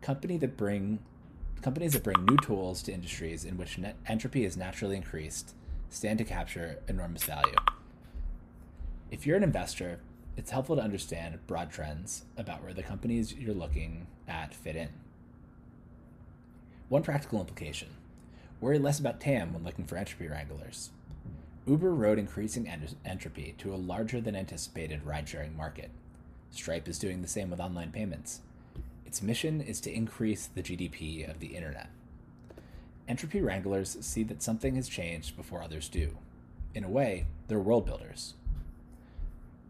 Company 0.00 0.36
that 0.38 0.56
bring 0.56 1.00
companies 1.62 1.94
that 1.94 2.04
bring 2.04 2.24
new 2.26 2.36
tools 2.38 2.82
to 2.82 2.92
industries 2.92 3.44
in 3.44 3.56
which 3.56 3.78
entropy 4.06 4.44
is 4.44 4.56
naturally 4.56 4.96
increased 4.96 5.54
stand 5.88 6.18
to 6.18 6.24
capture 6.24 6.78
enormous 6.88 7.24
value. 7.24 7.56
If 9.10 9.26
you're 9.26 9.36
an 9.36 9.42
investor, 9.42 10.00
it's 10.36 10.50
helpful 10.50 10.76
to 10.76 10.82
understand 10.82 11.38
broad 11.46 11.70
trends 11.70 12.24
about 12.36 12.62
where 12.62 12.74
the 12.74 12.82
companies 12.82 13.34
you're 13.34 13.54
looking 13.54 14.06
at 14.28 14.54
fit 14.54 14.76
in. 14.76 14.90
One 16.88 17.02
practical 17.02 17.40
implication 17.40 17.88
worry 18.60 18.78
less 18.78 18.98
about 18.98 19.20
TAM 19.20 19.52
when 19.52 19.64
looking 19.64 19.84
for 19.84 19.96
entropy 19.96 20.28
wranglers. 20.28 20.90
Uber 21.66 21.94
rode 21.94 22.18
increasing 22.18 22.68
ent- 22.68 22.96
entropy 23.04 23.54
to 23.58 23.74
a 23.74 23.76
larger 23.76 24.20
than 24.20 24.36
anticipated 24.36 25.04
ride 25.04 25.28
sharing 25.28 25.56
market. 25.56 25.90
Stripe 26.50 26.88
is 26.88 26.98
doing 26.98 27.22
the 27.22 27.28
same 27.28 27.50
with 27.50 27.60
online 27.60 27.90
payments. 27.90 28.40
Its 29.04 29.22
mission 29.22 29.60
is 29.60 29.80
to 29.80 29.92
increase 29.92 30.46
the 30.46 30.62
GDP 30.62 31.28
of 31.28 31.40
the 31.40 31.56
internet. 31.56 31.90
Entropy 33.08 33.40
wranglers 33.40 33.96
see 34.00 34.22
that 34.24 34.42
something 34.42 34.76
has 34.76 34.88
changed 34.88 35.36
before 35.36 35.62
others 35.62 35.88
do. 35.88 36.16
In 36.74 36.84
a 36.84 36.88
way, 36.88 37.26
they're 37.48 37.58
world 37.58 37.86
builders. 37.86 38.34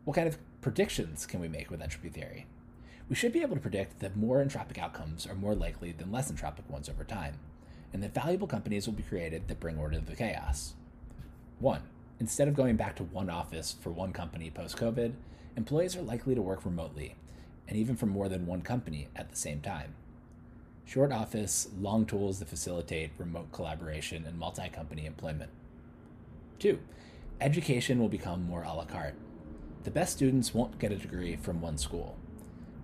What 0.05 0.15
kind 0.15 0.29
of 0.29 0.39
predictions 0.61 1.27
can 1.27 1.41
we 1.41 1.49
make 1.49 1.71
with 1.71 1.83
entropy 1.83 2.09
theory? 2.09 2.47
we 3.09 3.15
should 3.15 3.33
be 3.33 3.43
able 3.43 3.55
to 3.55 3.63
predict 3.63 4.01
that 4.01 4.17
more 4.17 4.45
entropic 4.45 4.79
outcomes 4.79 5.27
are 5.27 5.35
more 5.35 5.55
likely 5.55 5.93
than 5.93 6.11
less 6.11 6.31
entropic 6.31 6.69
ones 6.69 6.89
over 6.89 7.05
time, 7.05 7.39
and 7.93 8.03
that 8.03 8.15
valuable 8.15 8.49
companies 8.49 8.87
will 8.87 8.95
be 8.95 9.03
created 9.03 9.47
that 9.47 9.61
bring 9.61 9.79
order 9.79 9.99
to 9.99 10.05
the 10.05 10.17
chaos. 10.17 10.75
1. 11.59 11.83
Instead 12.21 12.49
of 12.49 12.55
going 12.55 12.77
back 12.77 12.97
to 12.97 13.05
one 13.05 13.31
office 13.31 13.75
for 13.81 13.90
one 13.90 14.12
company 14.12 14.51
post 14.51 14.77
COVID, 14.77 15.12
employees 15.57 15.97
are 15.97 16.03
likely 16.03 16.35
to 16.35 16.42
work 16.42 16.64
remotely, 16.64 17.14
and 17.66 17.79
even 17.79 17.97
from 17.97 18.11
more 18.11 18.29
than 18.29 18.47
one 18.47 18.61
company 18.61 19.09
at 19.16 19.31
the 19.31 19.37
same 19.37 19.61
time. 19.61 19.95
Short 20.85 21.12
office, 21.12 21.69
long 21.81 22.05
tools 22.05 22.38
that 22.38 22.49
facilitate 22.49 23.11
remote 23.19 23.53
collaboration 23.53 24.25
and 24.27 24.38
multi 24.38 24.69
company 24.69 25.07
employment. 25.07 25.51
2. 26.59 26.79
Education 27.40 27.99
will 27.99 28.09
become 28.09 28.45
more 28.45 28.62
a 28.62 28.73
la 28.73 28.85
carte. 28.85 29.14
The 29.85 29.90
best 29.90 30.12
students 30.12 30.53
won't 30.53 30.79
get 30.79 30.92
a 30.92 30.97
degree 30.97 31.37
from 31.37 31.61
one 31.61 31.79
school. 31.79 32.16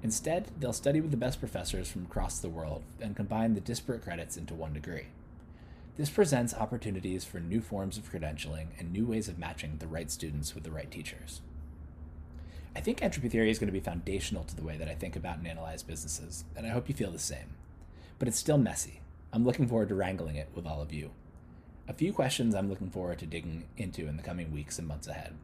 Instead, 0.03 0.51
they'll 0.59 0.73
study 0.73 1.01
with 1.01 1.11
the 1.11 1.17
best 1.17 1.39
professors 1.39 1.89
from 1.89 2.05
across 2.05 2.39
the 2.39 2.49
world 2.49 2.83
and 3.01 3.15
combine 3.15 3.55
the 3.55 3.61
disparate 3.61 4.03
credits 4.03 4.37
into 4.37 4.55
one 4.55 4.73
degree. 4.73 5.07
This 5.97 6.11
presents 6.11 6.55
opportunities 6.55 7.25
for 7.25 7.39
new 7.39 7.61
forms 7.61 7.99
of 7.99 8.11
credentialing 8.11 8.69
and 8.79 8.91
new 8.91 9.07
ways 9.07 9.29
of 9.29 9.39
matching 9.39 9.77
the 9.79 9.87
right 9.87 10.11
students 10.11 10.55
with 10.55 10.65
the 10.65 10.71
right 10.71 10.91
teachers. 10.91 11.43
I 12.75 12.81
think 12.81 13.03
entropy 13.03 13.29
theory 13.29 13.51
is 13.51 13.59
going 13.59 13.69
to 13.69 13.73
be 13.73 13.81
foundational 13.81 14.45
to 14.45 14.57
the 14.57 14.65
way 14.65 14.77
that 14.79 14.89
I 14.89 14.95
think 14.95 15.17
about 15.17 15.39
and 15.39 15.47
analyze 15.47 15.83
businesses, 15.83 16.45
and 16.57 16.67
I 16.67 16.71
hope 16.71 16.89
you 16.89 16.95
feel 16.95 17.11
the 17.11 17.19
same. 17.19 17.57
But 18.19 18.29
it's 18.29 18.39
still 18.39 18.59
messy. 18.59 19.01
I'm 19.33 19.45
looking 19.45 19.69
forward 19.69 19.89
to 19.89 19.95
wrangling 19.95 20.37
it 20.37 20.49
with 20.55 20.67
all 20.67 20.81
of 20.81 20.93
you. 20.93 21.11
A 21.89 21.93
few 21.93 22.13
questions 22.13 22.55
I'm 22.55 22.71
looking 22.71 22.91
forward 22.91 23.19
to 23.19 23.27
digging 23.27 23.65
into 23.77 24.09
in 24.09 24.17
the 24.17 24.23
coming 24.23 24.53
weeks 24.53 24.79
and 24.79 24.89
months 24.89 25.09
ahead. 25.09 25.35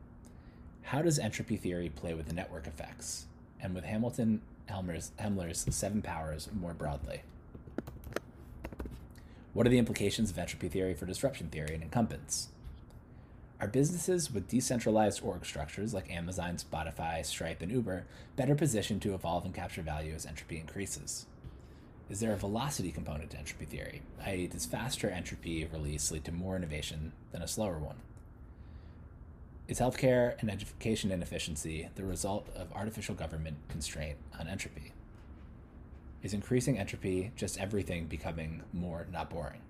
How 0.82 1.02
does 1.02 1.18
entropy 1.18 1.56
theory 1.56 1.90
play 1.90 2.14
with 2.14 2.26
the 2.26 2.32
network 2.32 2.66
effects? 2.66 3.26
and 3.60 3.74
with 3.74 3.84
Hamilton 3.84 4.40
Helmer's, 4.66 5.12
Hemler's 5.18 5.66
seven 5.70 6.02
powers 6.02 6.48
more 6.52 6.74
broadly. 6.74 7.22
What 9.58 9.66
are 9.66 9.70
the 9.70 9.78
implications 9.78 10.30
of 10.30 10.38
entropy 10.38 10.68
theory 10.68 10.94
for 10.94 11.04
disruption 11.04 11.48
theory 11.48 11.74
and 11.74 11.82
incumbents? 11.82 12.50
Are 13.60 13.66
businesses 13.66 14.30
with 14.30 14.46
decentralized 14.46 15.20
org 15.20 15.44
structures 15.44 15.92
like 15.92 16.12
Amazon, 16.12 16.58
Spotify, 16.58 17.26
Stripe, 17.26 17.60
and 17.60 17.72
Uber 17.72 18.04
better 18.36 18.54
positioned 18.54 19.02
to 19.02 19.14
evolve 19.14 19.44
and 19.44 19.52
capture 19.52 19.82
value 19.82 20.14
as 20.14 20.26
entropy 20.26 20.60
increases? 20.60 21.26
Is 22.08 22.20
there 22.20 22.32
a 22.32 22.36
velocity 22.36 22.92
component 22.92 23.30
to 23.30 23.36
entropy 23.36 23.64
theory, 23.64 24.02
i.e., 24.26 24.46
does 24.46 24.64
faster 24.64 25.10
entropy 25.10 25.64
release 25.64 26.12
lead 26.12 26.24
to 26.26 26.30
more 26.30 26.54
innovation 26.54 27.10
than 27.32 27.42
a 27.42 27.48
slower 27.48 27.80
one? 27.80 27.96
Is 29.66 29.80
healthcare 29.80 30.40
and 30.40 30.52
education 30.52 31.10
inefficiency 31.10 31.88
the 31.96 32.04
result 32.04 32.46
of 32.54 32.72
artificial 32.72 33.16
government 33.16 33.56
constraint 33.68 34.18
on 34.38 34.46
entropy? 34.46 34.92
Is 36.20 36.34
increasing 36.34 36.78
entropy 36.78 37.30
just 37.36 37.60
everything 37.60 38.06
becoming 38.06 38.62
more 38.72 39.06
not 39.12 39.30
boring? 39.30 39.60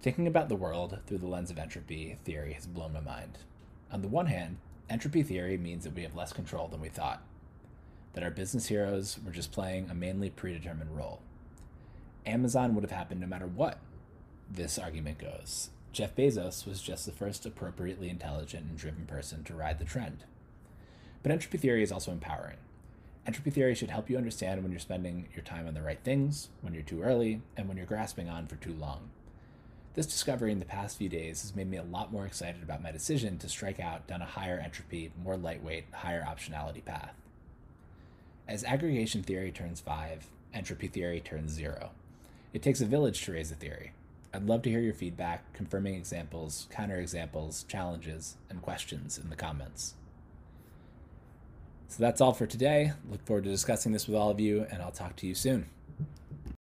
Thinking 0.00 0.26
about 0.26 0.48
the 0.48 0.56
world 0.56 0.98
through 1.06 1.18
the 1.18 1.26
lens 1.26 1.50
of 1.50 1.58
entropy 1.58 2.16
theory 2.24 2.54
has 2.54 2.66
blown 2.66 2.94
my 2.94 3.00
mind. 3.00 3.38
On 3.92 4.00
the 4.00 4.08
one 4.08 4.26
hand, 4.26 4.56
entropy 4.88 5.22
theory 5.22 5.58
means 5.58 5.84
that 5.84 5.94
we 5.94 6.02
have 6.02 6.16
less 6.16 6.32
control 6.32 6.68
than 6.68 6.80
we 6.80 6.88
thought, 6.88 7.22
that 8.14 8.24
our 8.24 8.30
business 8.30 8.68
heroes 8.68 9.18
were 9.24 9.30
just 9.30 9.52
playing 9.52 9.90
a 9.90 9.94
mainly 9.94 10.30
predetermined 10.30 10.96
role. 10.96 11.20
Amazon 12.24 12.74
would 12.74 12.82
have 12.82 12.90
happened 12.90 13.20
no 13.20 13.26
matter 13.26 13.46
what, 13.46 13.78
this 14.50 14.78
argument 14.78 15.18
goes. 15.18 15.68
Jeff 15.92 16.16
Bezos 16.16 16.66
was 16.66 16.80
just 16.80 17.04
the 17.04 17.12
first 17.12 17.44
appropriately 17.44 18.08
intelligent 18.08 18.64
and 18.64 18.78
driven 18.78 19.04
person 19.04 19.44
to 19.44 19.54
ride 19.54 19.78
the 19.78 19.84
trend. 19.84 20.24
But 21.22 21.30
entropy 21.30 21.58
theory 21.58 21.82
is 21.82 21.92
also 21.92 22.10
empowering. 22.10 22.56
Entropy 23.24 23.50
theory 23.50 23.74
should 23.74 23.90
help 23.90 24.10
you 24.10 24.16
understand 24.16 24.62
when 24.62 24.72
you're 24.72 24.80
spending 24.80 25.28
your 25.34 25.44
time 25.44 25.68
on 25.68 25.74
the 25.74 25.82
right 25.82 26.00
things, 26.02 26.48
when 26.60 26.74
you're 26.74 26.82
too 26.82 27.02
early, 27.02 27.40
and 27.56 27.68
when 27.68 27.76
you're 27.76 27.86
grasping 27.86 28.28
on 28.28 28.46
for 28.46 28.56
too 28.56 28.72
long. 28.72 29.10
This 29.94 30.06
discovery 30.06 30.50
in 30.50 30.58
the 30.58 30.64
past 30.64 30.96
few 30.96 31.08
days 31.08 31.42
has 31.42 31.54
made 31.54 31.70
me 31.70 31.76
a 31.76 31.82
lot 31.82 32.10
more 32.10 32.26
excited 32.26 32.62
about 32.62 32.82
my 32.82 32.90
decision 32.90 33.38
to 33.38 33.48
strike 33.48 33.78
out 33.78 34.06
down 34.06 34.22
a 34.22 34.26
higher 34.26 34.58
entropy, 34.58 35.12
more 35.22 35.36
lightweight, 35.36 35.84
higher 35.92 36.24
optionality 36.24 36.84
path. 36.84 37.14
As 38.48 38.64
aggregation 38.64 39.22
theory 39.22 39.52
turns 39.52 39.80
five, 39.80 40.26
entropy 40.52 40.88
theory 40.88 41.20
turns 41.20 41.52
zero. 41.52 41.90
It 42.52 42.62
takes 42.62 42.80
a 42.80 42.86
village 42.86 43.22
to 43.22 43.32
raise 43.32 43.52
a 43.52 43.54
theory. 43.54 43.92
I'd 44.34 44.46
love 44.46 44.62
to 44.62 44.70
hear 44.70 44.80
your 44.80 44.94
feedback, 44.94 45.52
confirming 45.52 45.94
examples, 45.94 46.66
counterexamples, 46.72 47.68
challenges, 47.68 48.36
and 48.50 48.62
questions 48.62 49.18
in 49.18 49.30
the 49.30 49.36
comments. 49.36 49.94
So 51.92 52.02
that's 52.02 52.22
all 52.22 52.32
for 52.32 52.46
today. 52.46 52.92
Look 53.10 53.22
forward 53.26 53.44
to 53.44 53.50
discussing 53.50 53.92
this 53.92 54.06
with 54.06 54.16
all 54.16 54.30
of 54.30 54.40
you, 54.40 54.66
and 54.70 54.80
I'll 54.80 54.90
talk 54.90 55.14
to 55.16 55.26
you 55.26 55.34
soon. 55.34 55.66